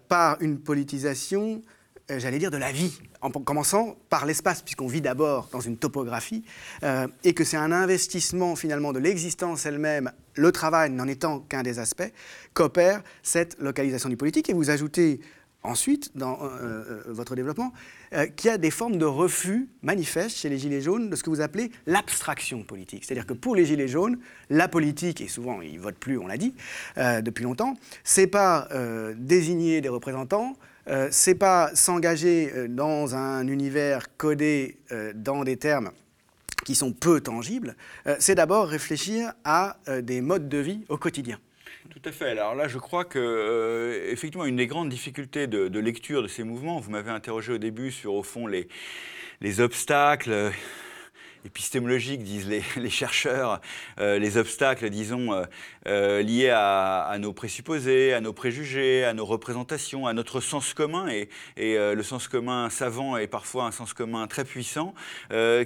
par 0.09 0.41
une 0.41 0.61
politisation, 0.61 1.63
euh, 2.11 2.19
j'allais 2.19 2.39
dire, 2.39 2.51
de 2.51 2.57
la 2.57 2.73
vie, 2.73 2.99
en 3.21 3.31
commençant 3.31 3.97
par 4.09 4.27
l'espace, 4.27 4.63
puisqu'on 4.63 4.89
vit 4.89 5.01
d'abord 5.01 5.49
dans 5.53 5.61
une 5.61 5.77
topographie, 5.77 6.45
euh, 6.83 7.07
et 7.23 7.33
que 7.33 7.45
c'est 7.45 7.57
un 7.57 7.71
investissement 7.71 8.57
finalement 8.57 8.93
de 8.93 8.99
l'existence 8.99 9.67
elle-même, 9.67 10.11
le 10.35 10.51
travail 10.51 10.91
n'en 10.91 11.07
étant 11.07 11.41
qu'un 11.41 11.63
des 11.63 11.79
aspects, 11.79 12.11
qu'opère 12.55 13.03
cette 13.23 13.57
localisation 13.61 14.09
du 14.09 14.17
politique. 14.17 14.51
Et 14.51 14.53
vous 14.53 14.71
ajoutez 14.71 15.21
ensuite, 15.63 16.17
dans 16.17 16.39
euh, 16.43 17.03
votre 17.07 17.37
développement, 17.37 17.73
qu'il 18.37 18.51
y 18.51 18.53
a 18.53 18.59
des 18.59 18.71
formes 18.71 18.99
de 18.99 19.05
refus 19.05 19.69
manifestes 19.83 20.37
chez 20.37 20.49
les 20.49 20.59
Gilets 20.59 20.81
jaunes 20.81 21.11
de 21.11 21.17
ce 21.17 21.23
que 21.23 21.31
vous 21.31 21.41
appelez 21.41 21.71
l'abstraction 21.87 22.63
politique. 22.63 23.05
C'est-à-dire 23.05 23.27
que 23.27 23.33
pour 23.33 23.57
les 23.57 23.65
Gilets 23.65 23.89
jaunes, 23.89 24.19
la 24.51 24.69
politique, 24.69 25.21
et 25.21 25.29
souvent 25.29 25.61
ils 25.63 25.81
votent 25.81 25.99
plus, 25.99 26.19
on 26.19 26.27
l'a 26.27 26.37
dit, 26.37 26.55
depuis 26.97 27.45
longtemps, 27.45 27.75
c'est 28.05 28.27
pas 28.27 28.69
désigner 29.17 29.81
des 29.81 29.89
représentants, 29.89 30.57
euh, 30.89 31.09
c'est 31.11 31.37
pas 31.37 31.71
s'engager 31.75 32.53
euh, 32.55 32.69
dans 32.69 33.15
un 33.15 33.47
univers 33.47 34.17
codé 34.17 34.79
euh, 34.91 35.13
dans 35.15 35.45
des 35.45 35.57
termes 35.57 35.93
qui 36.65 36.75
sont 36.75 36.93
peu 36.93 37.21
tangibles, 37.21 37.75
c'est 38.21 38.37
d'abord 38.37 38.69
réfléchir 38.69 39.33
à 39.45 39.79
des 40.01 40.21
modes 40.21 40.49
de 40.49 40.59
vie 40.59 40.85
au 40.89 40.97
quotidien. 40.97 41.41
Tout 41.93 42.09
à 42.09 42.13
fait. 42.13 42.31
Alors 42.31 42.55
là, 42.55 42.69
je 42.69 42.79
crois 42.79 43.05
que, 43.05 44.09
effectivement, 44.11 44.47
une 44.47 44.57
des 44.57 44.67
grandes 44.67 44.89
difficultés 44.89 45.47
de, 45.47 45.79
lecture 45.79 46.23
de 46.23 46.29
ces 46.29 46.43
mouvements, 46.43 46.81
vous 46.81 46.91
m'avez 46.91 47.11
interrogé 47.11 47.53
au 47.53 47.59
début 47.59 47.91
sur, 47.91 48.15
au 48.15 48.23
fond, 48.23 48.47
les, 48.47 48.67
les 49.43 49.61
obstacles 49.61 50.53
épistémologiques, 51.45 52.23
disent 52.23 52.49
les, 52.77 52.91
chercheurs, 52.91 53.61
euh, 54.01 54.19
les 54.19 54.37
obstacles, 54.37 54.91
disons, 54.91 55.33
euh, 55.33 55.45
euh, 55.87 56.23
liés 56.23 56.51
à, 56.51 57.17
nos 57.19 57.33
présupposés, 57.33 58.15
à 58.15 58.21
nos 58.21 58.33
préjugés, 58.33 59.05
à 59.05 59.15
nos 59.15 59.25
représentations, 59.25 60.07
à 60.07 60.13
notre 60.13 60.41
sens 60.41 60.75
commun, 60.75 61.09
et, 61.09 61.29
et 61.57 61.77
le 61.77 62.03
sens 62.03 62.29
commun 62.29 62.71
savant 62.71 63.17
est 63.17 63.27
parfois 63.27 63.65
un 63.65 63.71
sens 63.71 63.93
commun 63.93 64.27
très 64.27 64.45
puissant, 64.45 64.95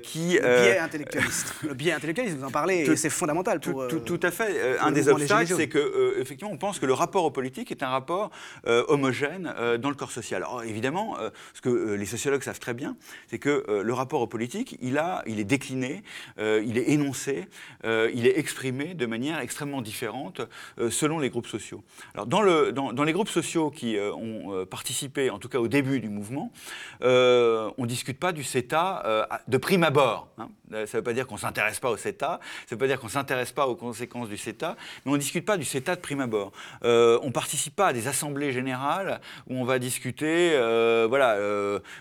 qui... 0.03 0.39
Le 0.39 0.63
biais 0.63 0.79
intellectualiste. 0.79 1.55
le 1.63 1.75
biais 1.75 1.93
intellectualiste, 1.93 2.37
vous 2.39 2.45
en 2.45 2.51
parlez, 2.51 2.97
c'est 2.97 3.11
fondamental 3.11 3.61
pour... 3.61 3.89
Tout, 3.89 4.01
tout, 4.01 4.21
à 4.23 4.31
fait. 4.31 4.79
un 4.81 4.91
des 4.91 5.09
obstacles, 5.09 5.55
c'est 5.57 5.69
que, 5.69 6.17
effectivement, 6.21 6.53
on 6.53 6.59
pense 6.59 6.79
que 6.79 6.87
le 6.87 6.93
rapport 6.93 7.25
au 7.25 7.31
politique 7.31 7.71
est 7.71 7.83
un 7.83 7.89
rapport 7.89 8.31
homogène 8.65 9.53
dans 9.79 9.91
le 9.91 9.97
corps 9.97 10.13
social. 10.13 10.43
Alors, 10.43 10.63
évidemment, 10.65 11.17
ce 11.55 11.61
que 11.61 11.95
les 11.95 12.07
sociologues 12.07 12.43
savent 12.43 12.61
très 12.61 12.75
bien, 12.75 12.97
c'est 13.29 13.39
que 13.39 13.83
le 13.83 13.93
rapport 13.93 14.21
au 14.21 14.27
politique, 14.27 14.77
il, 14.81 14.99
a, 14.99 15.23
il 15.27 15.41
est 15.41 15.45
décliné 15.45 15.66
euh, 16.39 16.63
il 16.67 16.79
est 16.79 16.91
énoncé, 16.91 17.49
euh, 17.85 18.11
il 18.15 18.27
est 18.27 18.39
exprimé 18.39 18.95
de 18.95 19.07
manière 19.07 19.39
extrêmement 19.41 19.83
différente 19.83 20.41
euh, 20.79 20.91
selon 20.91 21.19
les 21.19 21.31
groupes 21.31 21.47
sociaux. 21.47 21.83
Alors 22.15 22.27
dans, 22.27 22.43
le, 22.43 22.73
dans, 22.73 23.05
les 23.05 23.13
groupes 23.13 23.29
sociaux 23.29 23.71
qui 23.71 23.97
ont 23.99 24.67
participé, 24.67 25.31
en 25.31 25.39
tout 25.39 25.49
cas 25.49 25.59
au 25.59 25.69
début 25.69 26.01
du 26.01 26.09
mouvement, 26.09 26.53
on 27.01 27.75
ne 27.79 27.87
discute 27.87 28.19
pas 28.19 28.33
du 28.33 28.45
CETA 28.45 29.29
de 29.49 29.57
prime 29.57 29.85
abord. 29.85 30.29
Hein. 30.39 30.49
Ça 30.71 30.79
ne 30.79 30.87
veut 30.87 31.03
pas 31.03 31.13
dire 31.13 31.27
qu'on 31.27 31.37
ne 31.37 31.41
s'intéresse 31.41 31.79
pas 31.79 31.91
au 31.91 31.97
CETA, 31.97 32.41
ça 32.41 32.67
ne 32.67 32.71
veut 32.71 32.79
pas 32.79 32.87
dire 32.89 32.99
qu'on 32.99 33.07
ne 33.07 33.13
s'intéresse 33.13 33.53
pas 33.53 33.69
aux 33.69 33.77
conséquences 33.77 34.29
du 34.29 34.37
CETA, 34.37 34.77
mais 35.05 35.13
on 35.13 35.15
ne 35.15 35.21
discute 35.21 35.45
pas 35.45 35.57
du 35.57 35.65
CETA 35.65 35.95
de 35.95 36.01
prime 36.01 36.21
abord. 36.21 36.53
on 36.83 37.27
ne 37.27 37.33
participe 37.33 37.77
pas 37.77 37.89
à 37.89 37.93
des 37.93 38.09
assemblées 38.09 38.53
générales 38.53 39.21
où 39.49 39.57
on 39.57 39.65
va 39.65 39.79
discuter 39.79 40.51
voilà, 41.09 41.39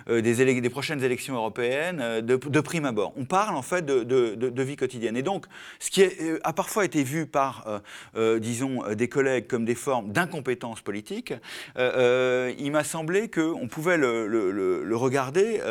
des, 0.08 0.62
des, 0.62 0.70
prochaines 0.70 1.04
élections 1.04 1.36
européennes 1.36 2.22
de, 2.22 2.36
de 2.36 2.60
prime 2.60 2.86
abord. 2.86 3.14
On 3.16 3.26
parle 3.26 3.55
en 3.56 3.62
fait 3.62 3.86
de, 3.86 4.62
vie 4.62 4.76
quotidienne. 4.76 5.18
Et 5.18 5.22
donc, 5.22 5.46
ce 5.80 5.90
qui 5.90 6.04
euh, 6.04 6.40
a 6.44 6.54
parfois 6.54 6.86
été 6.86 7.04
vu 7.04 7.26
par, 7.26 7.66
euh, 7.68 7.80
euh, 8.16 8.40
disons, 8.40 8.84
des 8.94 9.08
collègues 9.08 9.48
comme 9.48 9.66
des 9.66 9.76
formes 9.76 10.12
d'incompétence 10.12 10.82
politique, 10.82 11.34
il 11.78 12.72
m'a 12.72 12.84
semblé 12.84 13.30
qu'on 13.30 13.68
pouvait 13.68 13.98
le, 13.98 14.96
regarder 14.96 15.62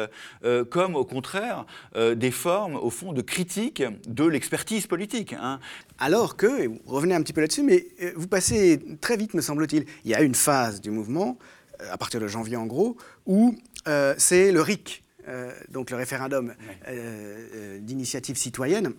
comme, 0.70 0.96
au 0.96 1.04
contraire, 1.04 1.64
des 1.94 2.30
formes, 2.30 2.76
au 2.76 2.90
fond, 2.90 3.12
de 3.12 3.22
critique 3.22 3.82
de 4.06 4.24
l'expertise 4.24 4.86
politique. 4.86 5.34
Hein. 5.34 5.60
Alors 5.98 6.36
que, 6.36 6.70
revenez 6.86 7.14
un 7.14 7.22
petit 7.22 7.32
peu 7.32 7.40
là-dessus, 7.40 7.62
mais 7.62 7.86
vous 8.16 8.28
passez 8.28 8.80
très 9.00 9.16
vite, 9.16 9.34
me 9.34 9.40
semble-t-il, 9.40 9.86
il 10.04 10.10
y 10.10 10.14
a 10.14 10.22
une 10.22 10.34
phase 10.34 10.80
du 10.80 10.90
mouvement, 10.90 11.38
à 11.90 11.98
partir 11.98 12.20
de 12.20 12.26
janvier 12.26 12.56
en 12.56 12.66
gros, 12.66 12.96
où 13.26 13.54
c'est 14.18 14.52
le 14.52 14.60
RIC, 14.60 15.03
donc 15.68 15.90
le 15.90 15.96
référendum 15.96 16.54
euh, 16.88 17.48
euh, 17.54 17.78
d'initiative 17.78 18.36
citoyenne, 18.36 18.92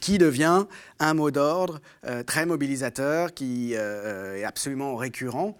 qui 0.00 0.18
devient 0.18 0.66
un 0.98 1.14
mot 1.14 1.30
d'ordre 1.30 1.80
très 2.26 2.44
mobilisateur, 2.44 3.32
qui 3.32 3.72
est 3.72 4.44
absolument 4.44 4.96
récurrent. 4.96 5.56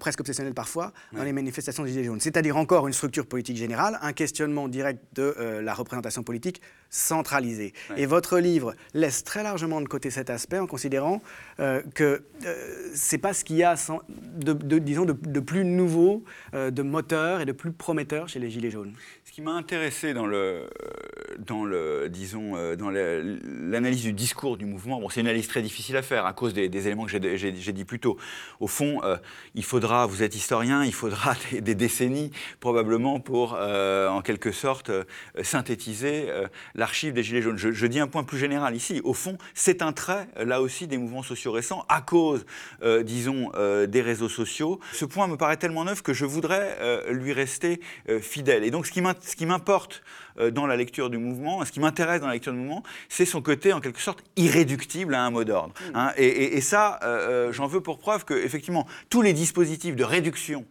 presque 0.00 0.18
obsessionnel 0.18 0.54
parfois, 0.54 0.92
dans 1.12 1.22
les 1.22 1.32
manifestations 1.32 1.84
des 1.84 1.90
Gilets 1.92 2.04
jaunes. 2.04 2.18
C'est-à-dire 2.18 2.56
encore 2.56 2.88
une 2.88 2.92
structure 2.92 3.26
politique 3.26 3.56
générale, 3.56 4.00
un 4.02 4.12
questionnement 4.12 4.66
direct 4.66 5.04
de 5.14 5.60
la 5.62 5.72
représentation 5.72 6.24
politique 6.24 6.62
centralisée. 6.90 7.74
Et 7.96 8.06
votre 8.06 8.40
livre 8.40 8.74
laisse 8.92 9.22
très 9.22 9.44
largement 9.44 9.80
de 9.80 9.86
côté 9.86 10.10
cet 10.10 10.30
aspect 10.30 10.58
en 10.58 10.66
considérant 10.66 11.22
que 11.94 12.24
c'est 12.92 13.18
pas 13.18 13.34
ce 13.34 13.44
qu'il 13.44 13.56
y 13.56 13.62
a 13.62 13.76
de, 14.18 14.78
disons, 14.78 15.04
de, 15.04 15.40
plus 15.40 15.64
nouveau, 15.64 16.24
de 16.54 16.82
moteur 16.82 17.40
et 17.40 17.44
de 17.44 17.52
plus 17.52 17.70
prometteur 17.70 18.28
chez 18.28 18.40
les 18.40 18.50
Gilets 18.50 18.72
jaunes 18.72 18.94
qui 19.36 19.42
m'a 19.42 19.52
intéressé 19.52 20.14
dans 20.14 20.24
le, 20.24 20.66
dans 21.38 21.66
le, 21.66 22.08
disons, 22.08 22.56
euh, 22.56 22.74
dans 22.74 22.88
l'analyse 22.88 24.00
du 24.00 24.14
discours 24.14 24.56
du 24.56 24.64
mouvement, 24.64 24.98
bon, 24.98 25.10
c'est 25.10 25.20
une 25.20 25.26
analyse 25.26 25.46
très 25.46 25.60
difficile 25.60 25.98
à 25.98 26.00
faire 26.00 26.24
à 26.24 26.32
cause 26.32 26.54
des, 26.54 26.86
éléments 26.86 27.04
que 27.04 27.36
j'ai 27.36 27.52
dit 27.52 27.84
plus 27.84 28.00
tôt. 28.00 28.16
Au 28.60 28.66
fond, 28.66 29.02
euh, 29.04 29.18
il 29.54 29.62
faudra, 29.62 30.06
vous 30.06 30.22
êtes 30.22 30.34
historien, 30.34 30.86
il 30.86 30.94
faudra 30.94 31.34
des, 31.52 31.74
décennies 31.74 32.30
probablement 32.60 33.20
pour, 33.20 33.58
euh, 33.58 34.08
en 34.08 34.22
quelque 34.22 34.52
sorte, 34.52 34.90
synthétiser 35.42 36.30
l'archive 36.74 37.12
des 37.12 37.22
Gilets 37.22 37.42
jaunes. 37.42 37.58
Je, 37.58 37.86
dis 37.86 38.00
un 38.00 38.08
point 38.08 38.24
plus 38.24 38.38
général 38.38 38.74
ici. 38.74 39.02
Au 39.04 39.12
fond, 39.12 39.36
c'est 39.52 39.82
un 39.82 39.92
trait, 39.92 40.28
là 40.42 40.62
aussi, 40.62 40.86
des 40.86 40.96
mouvements 40.96 41.22
sociaux 41.22 41.52
récents 41.52 41.84
à 41.90 42.00
cause, 42.00 42.46
disons, 43.04 43.50
des 43.86 44.00
réseaux 44.00 44.30
sociaux. 44.30 44.80
Ce 44.94 45.04
point 45.04 45.28
me 45.28 45.36
paraît 45.36 45.58
tellement 45.58 45.84
neuf 45.84 46.00
que 46.00 46.14
je 46.14 46.24
voudrais 46.24 46.78
lui 47.10 47.34
rester 47.34 47.80
fidèle. 48.22 48.64
Et 48.64 48.70
donc, 48.70 48.86
ce 48.86 48.92
qui 48.92 49.02
m'intéresse 49.02 49.25
ce 49.26 49.36
qui 49.36 49.46
m'importe 49.46 50.02
dans 50.52 50.66
la 50.66 50.76
lecture 50.76 51.10
du 51.10 51.18
mouvement, 51.18 51.64
ce 51.64 51.72
qui 51.72 51.80
m'intéresse 51.80 52.20
dans 52.20 52.26
la 52.26 52.34
lecture 52.34 52.52
du 52.52 52.58
mouvement, 52.58 52.82
c'est 53.08 53.24
son 53.24 53.42
côté 53.42 53.72
en 53.72 53.80
quelque 53.80 54.00
sorte 54.00 54.22
irréductible 54.36 55.14
à 55.14 55.22
un 55.22 55.30
mot 55.30 55.44
d'ordre. 55.44 55.74
Hmm. 55.92 55.96
Hein. 55.96 56.12
et, 56.16 56.60
ça, 56.60 56.98
euh, 57.02 57.48
euh, 57.48 57.52
j'en 57.52 57.66
veux 57.66 57.80
pour 57.80 57.98
preuve 57.98 58.24
que 58.24 58.34
effectivement 58.34 58.86
tous 59.08 59.22
les 59.22 59.32
dispositifs 59.32 59.96
de 59.96 60.04
réduction 60.04 60.64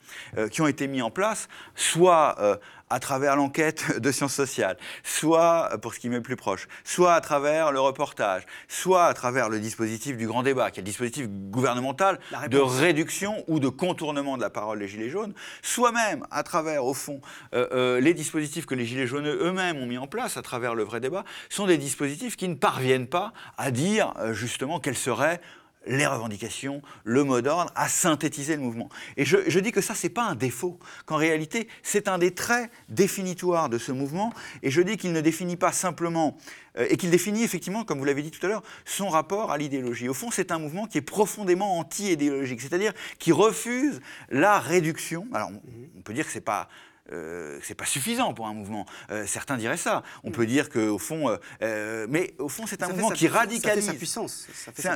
qui 0.51 0.61
ont 0.61 0.67
été 0.67 0.87
mis 0.87 1.01
en 1.01 1.11
place, 1.11 1.47
soit 1.75 2.59
à 2.89 2.99
travers 2.99 3.35
l'enquête 3.35 3.99
de 3.99 4.11
sciences 4.11 4.33
sociales, 4.33 4.77
soit, 5.03 5.77
pour 5.81 5.93
ce 5.93 5.99
qui 5.99 6.09
m'est 6.09 6.21
plus 6.21 6.35
proche, 6.35 6.67
soit 6.83 7.13
à 7.13 7.21
travers 7.21 7.71
le 7.71 7.79
reportage, 7.79 8.43
soit 8.67 9.05
à 9.05 9.13
travers 9.13 9.49
le 9.49 9.59
dispositif 9.59 10.17
du 10.17 10.27
grand 10.27 10.43
débat, 10.43 10.71
qui 10.71 10.79
est 10.79 10.83
le 10.83 10.85
dispositif 10.85 11.27
gouvernemental 11.27 12.19
de 12.49 12.57
réduction 12.57 13.43
ou 13.47 13.59
de 13.59 13.69
contournement 13.69 14.37
de 14.37 14.41
la 14.41 14.49
parole 14.49 14.79
des 14.79 14.87
Gilets 14.87 15.09
jaunes, 15.09 15.33
soit 15.61 15.91
même 15.91 16.25
à 16.31 16.43
travers, 16.43 16.85
au 16.85 16.93
fond, 16.93 17.21
euh, 17.53 17.67
euh, 17.71 17.99
les 17.99 18.13
dispositifs 18.13 18.65
que 18.65 18.75
les 18.75 18.85
Gilets 18.85 19.07
jaunes 19.07 19.27
eux-mêmes 19.27 19.54
ont 19.57 19.85
mis 19.85 19.97
en 19.97 20.07
place 20.07 20.37
à 20.37 20.41
travers 20.41 20.75
le 20.75 20.83
vrai 20.83 20.99
débat, 20.99 21.23
sont 21.49 21.67
des 21.67 21.77
dispositifs 21.77 22.35
qui 22.35 22.47
ne 22.47 22.55
parviennent 22.55 23.07
pas 23.07 23.33
à 23.57 23.71
dire 23.71 24.13
euh, 24.19 24.33
justement 24.33 24.79
quels 24.79 24.97
seraient 24.97 25.41
les 25.87 26.05
revendications, 26.05 26.81
le 27.03 27.23
mot 27.23 27.41
d'ordre, 27.41 27.71
à 27.75 27.87
synthétiser 27.87 28.55
le 28.55 28.61
mouvement. 28.61 28.89
Et 29.17 29.25
je, 29.25 29.59
dis 29.59 29.71
que 29.71 29.81
ça, 29.81 29.95
c'est 29.95 30.09
pas 30.09 30.23
un 30.23 30.35
défaut, 30.35 30.79
qu'en 31.05 31.17
réalité, 31.17 31.67
c'est 31.83 32.07
un 32.07 32.17
des 32.17 32.31
traits 32.31 32.69
définitoires 32.89 33.69
de 33.69 33.77
ce 33.77 33.91
mouvement, 33.91 34.33
et 34.63 34.71
je 34.71 34.81
dis 34.81 34.97
qu'il 34.97 35.13
ne 35.13 35.21
définit 35.21 35.57
pas 35.57 35.71
simplement, 35.71 36.37
euh, 36.77 36.87
et 36.89 36.97
qu'il 36.97 37.11
définit 37.11 37.43
effectivement, 37.43 37.83
comme 37.83 37.99
vous 37.99 38.05
l'avez 38.05 38.23
dit 38.23 38.31
tout 38.31 38.43
à 38.45 38.49
l'heure, 38.49 38.63
son 38.85 39.09
rapport 39.09 39.51
à 39.51 39.57
l'idéologie. 39.57 40.09
Au 40.09 40.13
fond, 40.13 40.31
c'est 40.31 40.51
un 40.51 40.59
mouvement 40.59 40.87
qui 40.87 40.97
est 40.97 41.01
profondément 41.01 41.77
anti-idéologique, 41.79 42.61
c'est-à-dire 42.61 42.93
qui 43.19 43.31
refuse 43.31 44.01
la 44.29 44.59
réduction. 44.59 45.27
Alors, 45.33 45.51
on 45.97 46.01
peut 46.01 46.13
dire 46.13 46.25
que 46.25 46.31
c'est 46.31 46.41
pas 46.41 46.67
euh, 47.11 47.59
c'est 47.61 47.75
pas 47.75 47.85
suffisant 47.85 48.33
pour 48.33 48.47
un 48.47 48.53
mouvement. 48.53 48.85
Euh, 49.11 49.27
certains 49.27 49.57
diraient 49.57 49.77
ça. 49.77 50.01
On 50.23 50.31
peut 50.31 50.47
dire 50.47 50.69
qu'au 50.69 50.97
fond, 50.97 51.37
euh, 51.61 52.07
mais 52.09 52.33
au 52.39 52.49
fond, 52.49 52.65
c'est 52.65 52.81
un 52.81 52.89
mouvement 52.89 53.09
qui 53.11 53.27
radicalise. 53.27 53.85
Ça 53.85 53.91
fait 53.91 53.93
sa 53.93 53.97
puissance. 53.97 54.47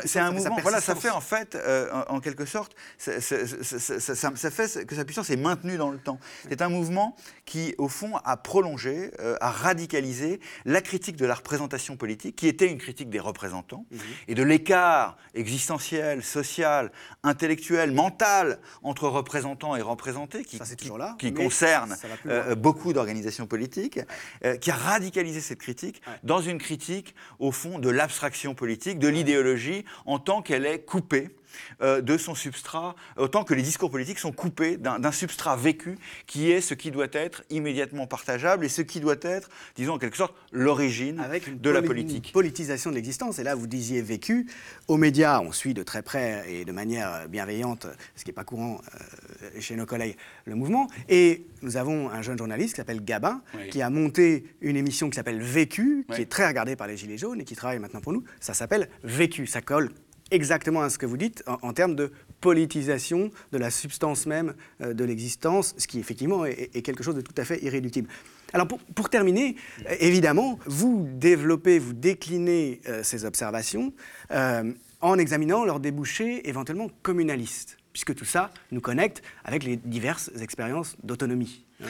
C'est 0.05 0.19
un, 0.19 0.31
mouvement. 0.31 0.57
Voilà, 0.61 0.81
ça 0.81 0.95
fait 0.95 1.09
en 1.09 1.21
fait, 1.21 1.57
en, 2.07 2.19
quelque 2.19 2.45
sorte, 2.45 2.75
ça, 2.97 3.19
fait 3.19 4.85
que 4.85 4.95
sa 4.95 5.05
puissance 5.05 5.29
est 5.29 5.37
maintenue 5.37 5.77
dans 5.77 5.91
le 5.91 5.99
temps. 5.99 6.19
C'est 6.49 6.61
un 6.61 6.69
mouvement 6.69 7.15
qui, 7.45 7.75
au 7.77 7.87
fond, 7.87 8.17
a 8.23 8.37
prolongé, 8.37 9.11
a 9.39 9.51
radicalisé 9.51 10.39
la 10.65 10.81
critique 10.81 11.15
de 11.15 11.25
la 11.25 11.35
représentation 11.35 11.95
politique, 11.95 12.35
qui 12.35 12.47
était 12.47 12.67
une 12.67 12.79
critique 12.79 13.09
des 13.09 13.19
représentants 13.19 13.85
mhm. 13.91 13.99
et 14.27 14.35
de 14.35 14.43
l'écart 14.43 15.17
existentiel, 15.35 16.23
social, 16.23 16.91
intellectuel, 17.23 17.91
mental 17.91 18.59
entre 18.81 19.07
représentants 19.07 19.75
et 19.75 19.81
représentés, 19.81 20.43
qui, 20.43 20.59
qui, 20.59 20.91
qui 21.19 21.33
concerne 21.33 21.98
euh, 22.27 22.55
beaucoup 22.55 22.93
d'organisations 22.93 23.47
politiques, 23.47 23.99
euh, 24.45 24.57
qui 24.57 24.71
a 24.71 24.75
radicalisé 24.75 25.41
cette 25.41 25.59
critique 25.59 26.01
dans 26.23 26.41
une 26.41 26.57
critique, 26.57 27.15
au 27.39 27.51
fond, 27.51 27.79
de 27.79 27.89
l'abstraction 27.89 28.55
politique, 28.55 28.99
de 28.99 29.07
l'idéologie, 29.07 29.85
en 30.05 30.19
tant 30.19 30.41
qu'elle 30.41 30.65
est 30.65 30.79
coupée 30.79 31.29
euh, 31.81 32.01
de 32.01 32.17
son 32.17 32.35
substrat, 32.35 32.95
autant 33.17 33.43
que 33.43 33.53
les 33.53 33.61
discours 33.61 33.91
politiques 33.91 34.19
sont 34.19 34.31
coupés 34.31 34.77
d'un 34.77 35.11
substrat 35.11 35.55
vécu 35.55 35.97
qui 36.27 36.51
est 36.51 36.61
ce 36.61 36.73
qui 36.73 36.91
doit 36.91 37.07
être 37.11 37.43
immédiatement 37.49 38.07
partageable 38.07 38.65
et 38.65 38.69
ce 38.69 38.81
qui 38.81 38.99
doit 38.99 39.15
être, 39.21 39.49
disons 39.75 39.93
en 39.93 39.97
quelque 39.99 40.17
sorte, 40.17 40.35
l'origine 40.51 41.23
de 41.59 41.69
la 41.69 41.81
politique. 41.81 42.27
Une 42.27 42.33
politisation 42.33 42.89
de 42.89 42.95
l'existence, 42.95 43.39
et 43.39 43.43
là 43.43 43.55
vous 43.55 43.67
disiez 43.67 44.01
vécu, 44.01 44.47
aux 44.87 44.97
médias 44.97 45.41
on 45.41 45.51
suit 45.51 45.73
de 45.73 45.83
très 45.83 46.01
près 46.01 46.45
et 46.51 46.65
de 46.65 46.71
manière 46.71 47.27
bienveillante, 47.29 47.87
ce 48.15 48.23
qui 48.23 48.29
n'est 48.29 48.33
pas 48.33 48.43
courant 48.43 48.81
euh, 49.43 49.59
chez 49.59 49.75
nos 49.75 49.85
collègues, 49.85 50.15
le 50.45 50.55
mouvement, 50.55 50.87
et 51.07 51.45
nous 51.61 51.77
avons 51.77 52.09
un 52.09 52.21
jeune 52.21 52.37
journaliste 52.37 52.75
qui 52.75 52.77
s'appelle 52.77 53.03
Gabin, 53.03 53.41
qui 53.71 53.81
a 53.81 53.89
monté 53.89 54.45
une 54.61 54.77
émission 54.77 55.09
qui 55.09 55.15
s'appelle 55.15 55.41
Vécu, 55.41 56.05
qui 56.13 56.21
est 56.21 56.29
très 56.29 56.47
regardée 56.47 56.75
par 56.75 56.87
les 56.87 56.97
Gilets 56.97 57.17
jaunes 57.17 57.41
et 57.41 57.45
qui 57.45 57.55
travaille 57.55 57.79
maintenant 57.79 58.01
pour 58.01 58.13
nous, 58.13 58.23
ça 58.39 58.53
s'appelle 58.53 58.89
Vécu, 59.03 59.47
ça 59.47 59.61
colle 59.61 59.91
exactement 60.31 60.81
à 60.81 60.89
ce 60.89 60.97
que 60.97 61.05
vous 61.05 61.17
dites 61.17 61.43
en, 61.47 61.73
termes 61.73 61.95
de 61.95 62.11
politisation 62.41 63.31
de 63.51 63.57
la 63.57 63.71
substance 63.71 64.25
même 64.25 64.53
euh, 64.81 64.93
de 64.93 65.03
l'existence, 65.03 65.75
ce 65.77 65.87
qui 65.87 65.99
effectivement 65.99 66.45
est, 66.45 66.81
quelque 66.81 67.03
chose 67.03 67.15
de 67.15 67.21
tout 67.21 67.33
à 67.37 67.45
fait 67.45 67.61
irréductible. 67.63 68.09
Alors 68.53 68.67
pour, 68.67 69.09
terminer, 69.09 69.55
euh, 69.87 69.95
évidemment, 69.99 70.59
vous 70.65 71.07
développez, 71.13 71.79
vous 71.79 71.93
déclinez 71.93 72.81
euh, 72.87 73.03
ces 73.03 73.25
observations 73.25 73.93
en 75.01 75.17
examinant 75.17 75.63
leurs 75.63 75.79
débouchés 75.79 76.47
éventuellement 76.49 76.89
communalistes, 77.03 77.77
puisque 77.93 78.13
tout 78.15 78.25
ça 78.25 78.51
nous 78.71 78.81
connecte 78.81 79.21
avec 79.45 79.63
les 79.63 79.77
diverses 79.77 80.29
expériences 80.41 80.97
d'autonomie. 81.03 81.65
Hein, 81.81 81.87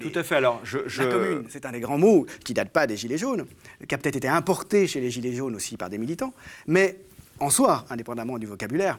tout 0.00 0.12
à 0.14 0.22
fait. 0.22 0.36
Alors, 0.36 0.60
je, 0.64 0.78
La 0.98 1.06
commune, 1.06 1.46
c'est 1.48 1.64
un 1.64 1.72
des 1.72 1.80
grands 1.80 1.98
mots 1.98 2.26
qui 2.44 2.52
ne 2.52 2.56
date 2.56 2.70
pas 2.70 2.86
des 2.86 2.96
Gilets 2.96 3.18
jaunes, 3.18 3.46
qui 3.88 3.94
a 3.94 3.98
peut-être 3.98 4.16
été 4.16 4.28
importé 4.28 4.86
chez 4.86 5.00
les 5.00 5.10
Gilets 5.10 5.32
jaunes 5.32 5.54
aussi 5.54 5.76
par 5.76 5.88
des 5.88 5.98
militants, 5.98 6.34
mais 6.66 6.98
en 7.42 7.50
soi, 7.50 7.84
indépendamment 7.90 8.38
du 8.38 8.46
vocabulaire, 8.46 8.98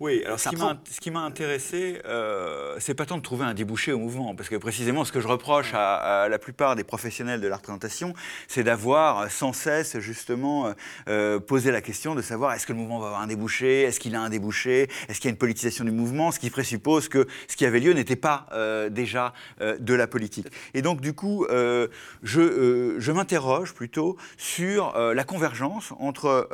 oui, 0.00 0.22
alors 0.24 0.40
ce 0.40 0.48
qui, 0.48 1.10
m'a, 1.10 1.20
intéressé, 1.20 2.00
euh, 2.04 2.74
c'est 2.80 2.94
pas 2.94 3.06
tant 3.06 3.16
de 3.16 3.22
trouver 3.22 3.44
un 3.44 3.54
débouché 3.54 3.92
au 3.92 3.98
mouvement, 3.98 4.34
parce 4.34 4.48
que 4.48 4.56
précisément 4.56 5.04
ce 5.04 5.12
que 5.12 5.20
je 5.20 5.28
reproche 5.28 5.70
à, 5.72 6.26
la 6.28 6.38
plupart 6.40 6.74
des 6.74 6.82
professionnels 6.82 7.40
de 7.40 7.46
la 7.46 7.56
représentation, 7.56 8.12
c'est 8.48 8.64
d'avoir 8.64 9.30
sans 9.30 9.52
cesse 9.52 9.98
justement 10.00 10.74
euh, 11.08 11.38
posé 11.38 11.70
la 11.70 11.80
question 11.80 12.16
de 12.16 12.22
savoir 12.22 12.54
est-ce 12.54 12.66
que 12.66 12.72
le 12.72 12.78
mouvement 12.78 12.98
va 12.98 13.06
avoir 13.06 13.20
un 13.20 13.28
débouché, 13.28 13.82
est-ce 13.82 14.00
qu'il 14.00 14.16
a 14.16 14.20
un 14.20 14.30
débouché, 14.30 14.88
est-ce 15.08 15.20
qu'il 15.20 15.28
y 15.28 15.30
a 15.30 15.34
une 15.34 15.38
politisation 15.38 15.84
du 15.84 15.92
mouvement, 15.92 16.32
ce 16.32 16.40
qui 16.40 16.50
présuppose 16.50 17.08
que 17.08 17.28
ce 17.46 17.56
qui 17.56 17.64
avait 17.64 17.80
lieu 17.80 17.92
n'était 17.92 18.16
pas 18.16 18.46
euh, 18.52 18.88
déjà 18.88 19.32
euh, 19.60 19.78
de 19.78 19.94
la 19.94 20.08
politique. 20.08 20.48
Et 20.74 20.82
donc 20.82 21.00
du 21.00 21.12
coup, 21.12 21.46
je, 21.48 22.96
je 22.98 23.12
m'interroge 23.12 23.74
plutôt 23.74 24.16
sur 24.36 24.92
la 24.98 25.24
convergence 25.24 25.92
entre 25.98 26.48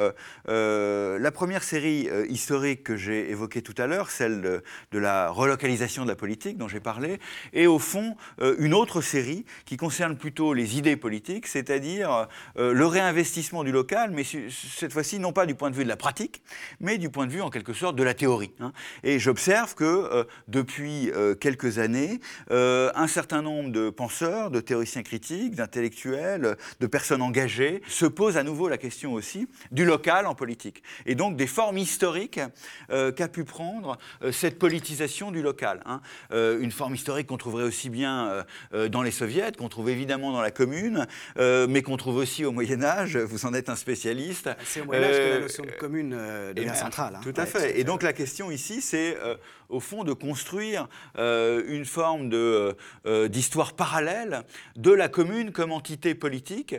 la 0.47 1.31
première 1.31 1.63
série 1.63 2.09
historique 2.29 2.85
que 2.85 2.97
j'ai 2.97 3.30
évoqué 3.31 3.63
tout 3.63 3.75
à 3.79 3.87
l'heure, 3.87 4.11
celle 4.11 4.41
de, 4.43 4.99
la 4.99 5.31
relocalisation 5.31 6.05
de 6.05 6.09
la 6.09 6.17
politique 6.17 6.59
dont 6.59 6.69
j'ai 6.69 6.81
parlé, 6.81 7.19
et 7.53 7.67
au 7.67 7.79
fond 7.79 8.17
euh, 8.41 8.57
une 8.59 8.75
autre 8.75 9.01
série 9.01 9.45
qui 9.65 9.77
concerne 9.77 10.17
plutôt 10.17 10.53
les 10.53 10.77
idées 10.77 10.97
politiques, 10.97 11.47
c'est-à-dire 11.47 12.29
euh, 12.59 12.73
le 12.73 12.87
réinvestissement 12.87 13.65
du 13.65 13.73
local, 13.73 14.11
mais 14.11 14.25
cette 14.25 14.93
fois-ci 14.93 15.19
non 15.19 15.33
pas 15.33 15.47
du 15.47 15.55
point 15.55 15.71
de 15.71 15.77
vue 15.77 15.85
de 15.85 15.89
la 15.89 15.97
pratique, 15.97 16.43
mais 16.81 16.99
du 16.99 17.11
point 17.11 17.27
de 17.27 17.33
vue 17.33 17.43
en 17.43 17.51
quelque 17.51 17.73
sorte 17.73 17.97
de 17.97 18.03
la 18.03 18.15
théorie. 18.15 18.53
Hein. 18.61 18.73
Et 19.03 19.19
j'observe 19.19 19.75
que 19.75 19.85
euh, 19.85 20.25
depuis 20.49 21.11
quelques 21.41 21.79
années, 21.79 22.21
un 22.51 23.07
certain 23.07 23.43
nombre 23.43 23.71
de 23.71 23.91
penseurs, 23.91 24.51
de 24.51 24.61
théoriciens 24.61 25.03
critiques, 25.03 25.55
d'intellectuels, 25.55 26.57
de 26.81 26.87
personnes 26.87 27.23
engagées 27.23 27.83
se 27.87 28.07
posent 28.07 28.37
à 28.37 28.43
nouveau 28.43 28.69
la 28.69 28.79
question 28.79 29.13
aussi 29.13 29.47
du 29.71 29.85
local 29.85 30.27
en 30.27 30.35
politique, 30.35 30.83
et 31.07 31.15
donc 31.15 31.37
des 31.37 31.47
formes 31.47 31.79
historiques 31.79 32.41
qu'a 33.21 33.29
pu 33.29 33.45
prendre 33.45 33.99
euh, 34.23 34.33
cette 34.33 34.59
politisation 34.59 35.31
du 35.31 35.43
local. 35.43 35.83
Hein. 35.85 36.01
Euh, 36.33 36.59
une 36.59 36.71
forme 36.71 36.95
historique 36.95 37.27
qu'on 37.27 37.37
trouverait 37.37 37.65
aussi 37.65 37.91
bien 37.91 38.45
euh, 38.73 38.89
dans 38.89 39.03
les 39.03 39.11
soviets, 39.11 39.53
qu'on 39.59 39.69
trouve 39.69 39.91
évidemment 39.91 40.33
dans 40.33 40.41
la 40.41 40.51
commune, 40.51 41.07
mais 41.37 41.83
qu'on 41.83 41.99
trouve 41.99 42.17
aussi 42.17 42.47
au 42.47 42.53
Moyen 42.53 42.83
Âge. 42.83 43.19
Vous 43.19 43.45
en 43.45 43.53
êtes 43.53 43.69
un 43.69 43.77
spécialiste. 43.77 44.49
C'est 44.65 44.81
au 44.81 44.87
Moyen 44.87 45.03
Âge 45.03 45.17
que 45.17 45.35
la 45.35 45.41
notion 45.41 45.65
de 45.65 45.71
commune 45.73 46.17
devient 46.55 46.75
centrale. 46.75 47.17
Hein. 47.17 47.21
Tout 47.23 47.35
à 47.37 47.45
fait. 47.45 47.79
Et 47.79 47.85
donc 47.85 48.03
la 48.03 48.15
question 48.15 48.51
ici, 48.51 48.81
c'est 48.81 49.19
au 49.71 49.81
fond 49.81 50.05
de 50.05 50.13
construire 50.13 50.89
une 51.17 51.85
forme 51.85 52.31
d'histoire 53.29 53.73
parallèle 53.75 54.43
de 54.77 54.91
la 54.91 55.09
commune 55.09 55.53
comme 55.53 55.73
entité 55.73 56.15
politique, 56.15 56.77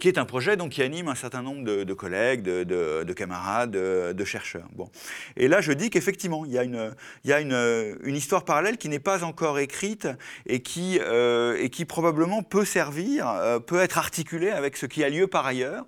qui 0.00 0.08
est 0.08 0.18
un 0.18 0.24
projet 0.24 0.56
donc, 0.56 0.72
qui 0.72 0.82
anime 0.82 1.08
un 1.08 1.14
certain 1.14 1.42
nombre 1.42 1.64
de, 1.64 1.94
collègues, 1.94 2.42
de, 2.42 2.64
de 3.04 3.12
camarades, 3.12 3.72
de, 3.72 4.24
chercheurs. 4.24 4.68
Bon. 4.74 4.90
Et 5.36 5.48
là, 5.48 5.60
je 5.60 5.72
dis 5.72 5.90
qu'effectivement, 5.90 6.44
il 6.44 6.52
y 6.52 6.58
a, 6.58 6.64
une, 6.64 6.94
y 7.24 7.32
a 7.32 7.40
une, 7.40 7.98
une 8.02 8.16
histoire 8.16 8.44
parallèle 8.44 8.78
qui 8.78 8.88
n'est 8.88 8.98
pas 8.98 9.24
encore 9.24 9.58
écrite 9.58 10.08
et 10.46 10.60
qui, 10.60 10.96
et 10.96 11.70
qui 11.70 11.84
probablement 11.84 12.42
peut 12.42 12.64
servir, 12.64 13.60
peut 13.66 13.80
être 13.80 13.98
articulée 13.98 14.50
avec 14.50 14.76
ce 14.76 14.86
qui 14.86 15.04
a 15.04 15.08
lieu 15.08 15.26
par 15.26 15.46
ailleurs 15.46 15.86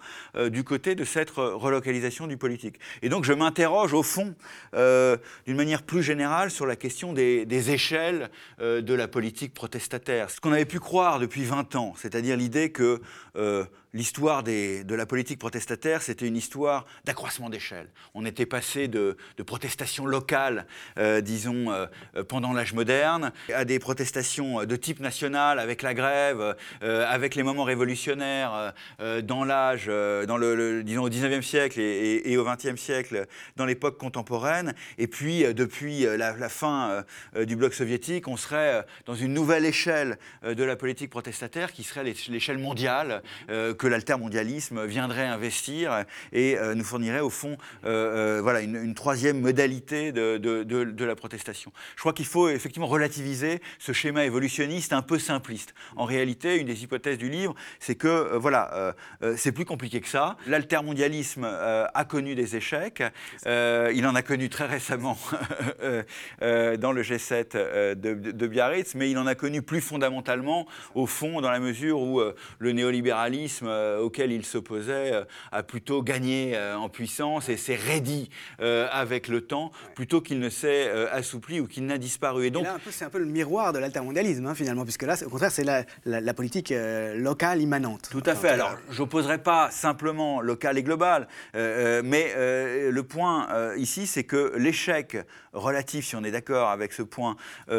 du 0.51 0.64
côté 0.64 0.95
de 0.95 1.05
cette 1.05 1.31
relocalisation 1.31 2.27
du 2.27 2.37
politique. 2.37 2.79
Et 3.03 3.09
donc 3.09 3.25
je 3.25 3.33
m'interroge 3.33 3.95
au 3.95 4.03
fond, 4.03 4.35
d'une 4.73 5.57
manière 5.57 5.83
plus 5.83 6.03
générale, 6.03 6.45
sur 6.48 6.66
la 6.66 6.76
question 6.76 7.12
des, 7.12 7.70
échelles 7.70 8.30
de 8.61 8.94
la 8.94 9.09
politique 9.09 9.54
protestataire. 9.54 10.30
Ce 10.30 10.40
qu'on 10.40 10.52
avait 10.52 10.64
pu 10.64 10.80
croire 10.80 11.18
depuis 11.18 11.44
20 11.44 11.74
ans, 11.76 11.94
c'est-à-dire 11.96 12.37
l'idée 12.37 12.70
que 12.70 13.00
l'histoire 13.96 14.42
de 14.42 14.94
la 14.94 15.06
politique 15.06 15.38
protestataire, 15.38 16.02
c'était 16.02 16.26
une 16.26 16.37
histoire 16.37 16.85
d'accroissement 17.04 17.48
d'échelle. 17.48 17.88
On 18.14 18.26
était 18.26 18.46
passé 18.46 18.88
de, 18.88 19.16
protestations 19.46 20.06
locales, 20.06 20.66
euh, 20.98 21.20
disons, 21.20 21.70
euh, 21.70 21.87
pendant 22.28 22.52
l'âge 22.52 22.74
moderne, 22.74 23.32
à 23.54 23.64
des 23.64 23.78
protestations 23.78 24.64
de 24.64 24.76
type 24.76 25.00
national, 25.00 25.59
avec 25.59 25.82
la 25.82 25.94
grève, 25.94 26.56
euh, 26.82 27.06
avec 27.09 27.35
les 27.35 27.42
moments 27.42 27.64
révolutionnaires, 27.64 28.74
dans 29.22 29.44
l'âge, 29.44 29.87
dans 29.87 30.37
le, 30.37 30.82
disons, 30.82 31.04
au 31.04 31.09
19e 31.09 31.42
siècle 31.42 31.80
et, 31.80 32.37
au 32.37 32.44
20e 32.44 32.76
siècle, 32.76 33.26
dans 33.56 33.64
l'époque 33.64 33.96
contemporaine. 33.96 34.74
Et 34.98 35.06
puis, 35.06 35.42
depuis 35.54 36.04
la, 36.04 36.48
fin 36.48 37.04
du 37.46 37.56
bloc 37.56 37.72
soviétique, 37.72 38.28
on 38.28 38.37
serait 38.37 38.85
dans 39.06 39.14
une 39.14 39.32
nouvelle 39.32 39.64
échelle 39.64 40.18
de 40.44 40.64
la 40.64 40.76
politique 40.76 41.11
protestataire 41.11 41.72
qui 41.72 41.82
serait 41.82 42.04
l'échelle 42.04 42.59
mondiale 42.59 43.22
l'altermondialisme 43.87 44.85
viendrait 44.85 45.27
investir 45.27 46.05
et 46.33 46.59
euh, 46.59 46.75
nous 46.75 46.85
fournirait 46.85 47.20
au 47.20 47.31
fond 47.31 47.57
euh, 47.85 48.38
euh, 48.38 48.42
voilà, 48.42 48.61
une, 48.61 48.94
troisième 48.94 49.40
modalité 49.40 50.12
de, 50.12 50.38
de, 50.38 51.05
la 51.05 51.14
protestation. 51.14 51.72
Je 51.94 52.01
crois 52.01 52.12
qu'il 52.12 52.27
faut 52.27 52.49
effectivement 52.49 52.87
relativiser 52.87 53.61
ce 53.79 53.92
schéma 53.92 54.25
évolutionniste 54.25 54.92
un 54.92 55.03
peu 55.03 55.18
simpliste. 55.18 55.75
En 55.96 56.05
réalité, 56.05 56.57
une 56.57 56.66
des 56.66 56.83
hypothèses 56.83 57.18
du 57.18 57.29
livre, 57.29 57.55
c'est 57.79 57.94
que 57.94 58.37
voilà, 58.37 58.94
c'est 59.37 59.53
plus 59.53 59.64
compliqué 59.64 60.01
que 60.01 60.09
ça. 60.09 60.37
L'altermondialisme 60.46 61.44
a 61.44 62.05
connu 62.05 62.35
des 62.35 62.57
échecs. 62.57 63.03
il 63.44 64.07
en 64.07 64.14
a 64.14 64.22
connu 64.22 64.49
très 64.49 64.66
récemment 64.66 65.18
dans 66.40 66.92
le 66.92 67.03
G7 67.03 67.94
de, 67.94 68.46
Biarritz, 68.46 68.94
mais 68.94 69.11
il 69.11 69.18
en 69.18 69.27
a 69.27 69.35
connu 69.35 69.62
plus 69.62 69.81
fondamentalement, 69.81 70.66
au 70.94 71.07
fond, 71.07 71.40
dans 71.40 71.51
la 71.51 71.61
mesure 71.61 72.01
où 72.01 72.20
le 72.59 72.72
néolibéralisme 72.72 73.65
euh, 73.68 74.00
auquel 74.00 74.33
il 74.33 74.44
s'opposait 74.44 75.12
euh, 75.12 75.24
a 75.52 75.62
plutôt 75.62 76.02
gagné 76.02 76.57
euh, 76.57 76.76
en 76.76 76.88
puissance 76.88 77.48
et 77.48 77.57
s'est 77.57 77.76
raidi 77.76 78.31
avec 78.59 79.29
le 79.29 79.40
temps 79.42 79.70
plutôt 79.94 80.20
qu'il 80.20 80.38
ne 80.38 80.48
s'est 80.48 80.90
assoupli 81.11 81.61
ou 81.61 81.66
qu'il 81.66 81.87
n'a 81.87 81.98
disparu. 81.98 82.46
Et 82.46 82.50
donc, 82.50 82.66
c'est 82.90 83.05
un 83.05 83.11
peu 83.11 83.18
le 83.18 83.26
miroir 83.26 83.72
de 83.72 83.79
l'altermondialisme 83.79 84.46
hein, 84.46 84.55
finalement, 84.55 84.85
puisque 84.85 85.02
là, 85.02 85.16
au 85.24 85.29
contraire, 85.29 85.50
c'est 85.50 85.64
la, 85.64 86.35
politique 86.35 86.72
locale 87.16 87.61
immanente. 87.61 88.09
Tout 88.11 88.22
à 88.26 88.35
fait. 88.35 88.50
Alors, 88.50 88.76
j'opposerai 88.90 89.38
pas 89.38 89.70
simplement 89.70 90.40
local 90.40 90.79
et 90.79 90.83
global, 90.83 91.29
mais 91.55 92.33
le 92.37 93.02
point 93.02 93.74
ici, 93.76 94.07
c'est 94.07 94.24
que 94.24 94.52
l'échec 94.57 95.16
relatif, 95.52 96.07
si 96.07 96.16
on 96.16 96.24
est 96.24 96.31
d'accord 96.31 96.70
avec 96.70 96.92
ce 96.92 97.02
point, 97.02 97.37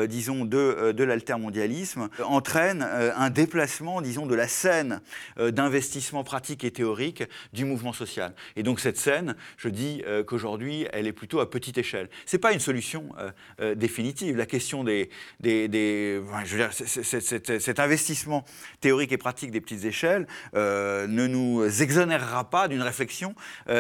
disons, 0.08 0.46
de, 0.46 0.92
de 0.92 1.04
l'altermondialisme, 1.04 2.10
entraîne 2.24 2.82
un 2.82 3.30
déplacement, 3.30 4.02
disons, 4.02 4.26
de 4.26 4.36
la 4.36 4.48
scène 4.48 5.02
d'investissement 5.38 5.77
investissement 5.78 6.24
pratique 6.24 6.64
et 6.64 6.72
théorique 6.72 7.24
du 7.54 7.64
mouvement 7.64 7.94
social. 7.94 8.34
Et 8.56 8.64
donc 8.64 8.80
cette 8.80 8.98
scène, 8.98 9.36
je 9.58 9.70
dis 9.70 10.02
euh, 10.08 10.24
qu'aujourd'hui, 10.24 10.88
elle 10.92 11.06
est 11.06 11.14
plutôt 11.14 11.40
à 11.40 11.50
petite 11.50 11.78
échelle. 11.78 12.10
Ce 12.26 12.36
n'est 12.36 12.40
pas 12.40 12.52
une 12.52 12.60
solution 12.60 13.10
euh, 13.20 13.32
euh, 13.62 13.76
définitive. 13.76 14.36
La 14.36 14.48
question 14.48 14.84
des... 14.84 15.10
des, 15.40 15.68
des 15.68 16.20
je 16.46 16.56
veux 16.56 16.64
dire, 16.64 17.62
cet 17.62 17.80
investissement 17.80 18.44
théorique 18.82 19.12
et 19.12 19.18
pratique 19.18 19.52
des 19.52 19.62
petites 19.62 19.86
échelles 19.86 20.28
ne 20.54 21.28
nous 21.28 21.64
exonérera 21.82 22.50
pas 22.50 22.68
d'une 22.68 22.82
réflexion 22.82 23.36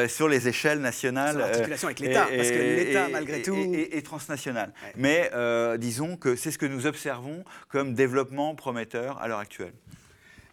sur 0.07 0.27
les 0.27 0.47
échelles 0.47 0.79
nationales. 0.79 1.37
L'articulation 1.37 1.87
avec 1.87 1.99
l'État, 1.99 2.27
parce 2.35 2.51
que 2.51 2.57
l'État, 2.57 3.07
malgré 3.09 3.41
tout... 3.41 3.55
Et, 3.73 4.01
transnational. 4.01 4.71
Mais 4.95 5.31
disons 5.77 6.17
que 6.17 6.35
c'est 6.35 6.51
ce 6.51 6.57
que 6.57 6.65
nous 6.65 6.85
observons 6.85 7.43
comme 7.69 7.93
développement 7.93 8.55
prometteur 8.55 9.21
à 9.21 9.27
l'heure 9.27 9.39
actuelle. 9.39 9.73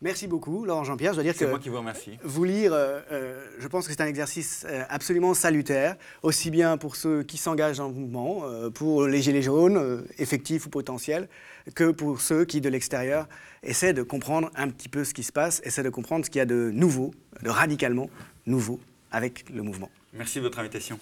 Merci 0.05 0.27
beaucoup, 0.27 0.67
Laurent 0.67 0.85
Jean-Pierre. 0.85 1.13
Je 1.13 1.17
dois 1.17 1.23
dire 1.23 1.35
que 1.35 1.47
moi 1.47 1.59
qui 1.59 1.71
vous 1.71 1.79
remercie. 1.79 2.19
Vous 2.23 2.45
lire, 2.45 2.75
euh, 2.75 3.01
euh, 3.11 3.43
je 3.59 3.67
pense 3.69 3.87
que 3.87 3.93
c'est 3.95 4.03
un 4.03 4.07
exercice 4.07 4.67
euh, 4.69 4.83
absolument 4.91 5.33
salutaire, 5.33 5.97
aussi 6.23 6.51
bien 6.51 6.77
pour 6.77 6.97
ceux 6.97 7.23
qui 7.23 7.39
s'engagent 7.39 7.79
dans 7.79 7.89
le 7.89 7.95
mouvement, 7.95 8.43
pour 8.75 9.07
les 9.07 9.23
gilets 9.23 9.41
jaunes, 9.41 10.05
effectifs 10.19 10.67
ou 10.67 10.69
potentiels, 10.69 11.27
que 11.75 11.91
pour 11.91 12.21
ceux 12.21 12.45
qui, 12.45 12.61
de 12.61 12.69
l'extérieur, 12.69 13.27
essaient 13.63 13.95
de 13.95 14.03
comprendre 14.03 14.51
un 14.57 14.69
petit 14.69 14.91
peu 14.91 15.05
ce 15.05 15.15
qui 15.15 15.23
se 15.23 15.33
passe, 15.33 15.63
essaient 15.65 15.83
de 15.83 15.89
comprendre 15.89 16.27
ce 16.27 16.31
qu'il 16.31 16.41
y 16.41 16.43
a 16.43 16.47
de 16.47 16.71
nouveau, 16.71 17.13
de 17.43 17.49
radicalement 17.49 18.11
nouveau 18.45 18.81
avec 19.11 19.49
le 19.49 19.63
mouvement. 19.63 19.89
Merci 20.13 20.37
de 20.37 20.43
votre 20.43 20.59
invitation. 20.59 20.99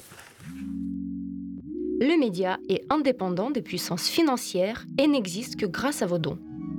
Le 2.01 2.21
média 2.21 2.61
est 2.69 2.85
indépendant 2.89 3.51
des 3.51 3.63
puissances 3.63 4.07
financières 4.07 4.87
et 4.97 5.09
n'existe 5.09 5.57
que 5.57 5.67
grâce 5.67 6.03
à 6.03 6.07
vos 6.07 6.19
dons 6.19 6.39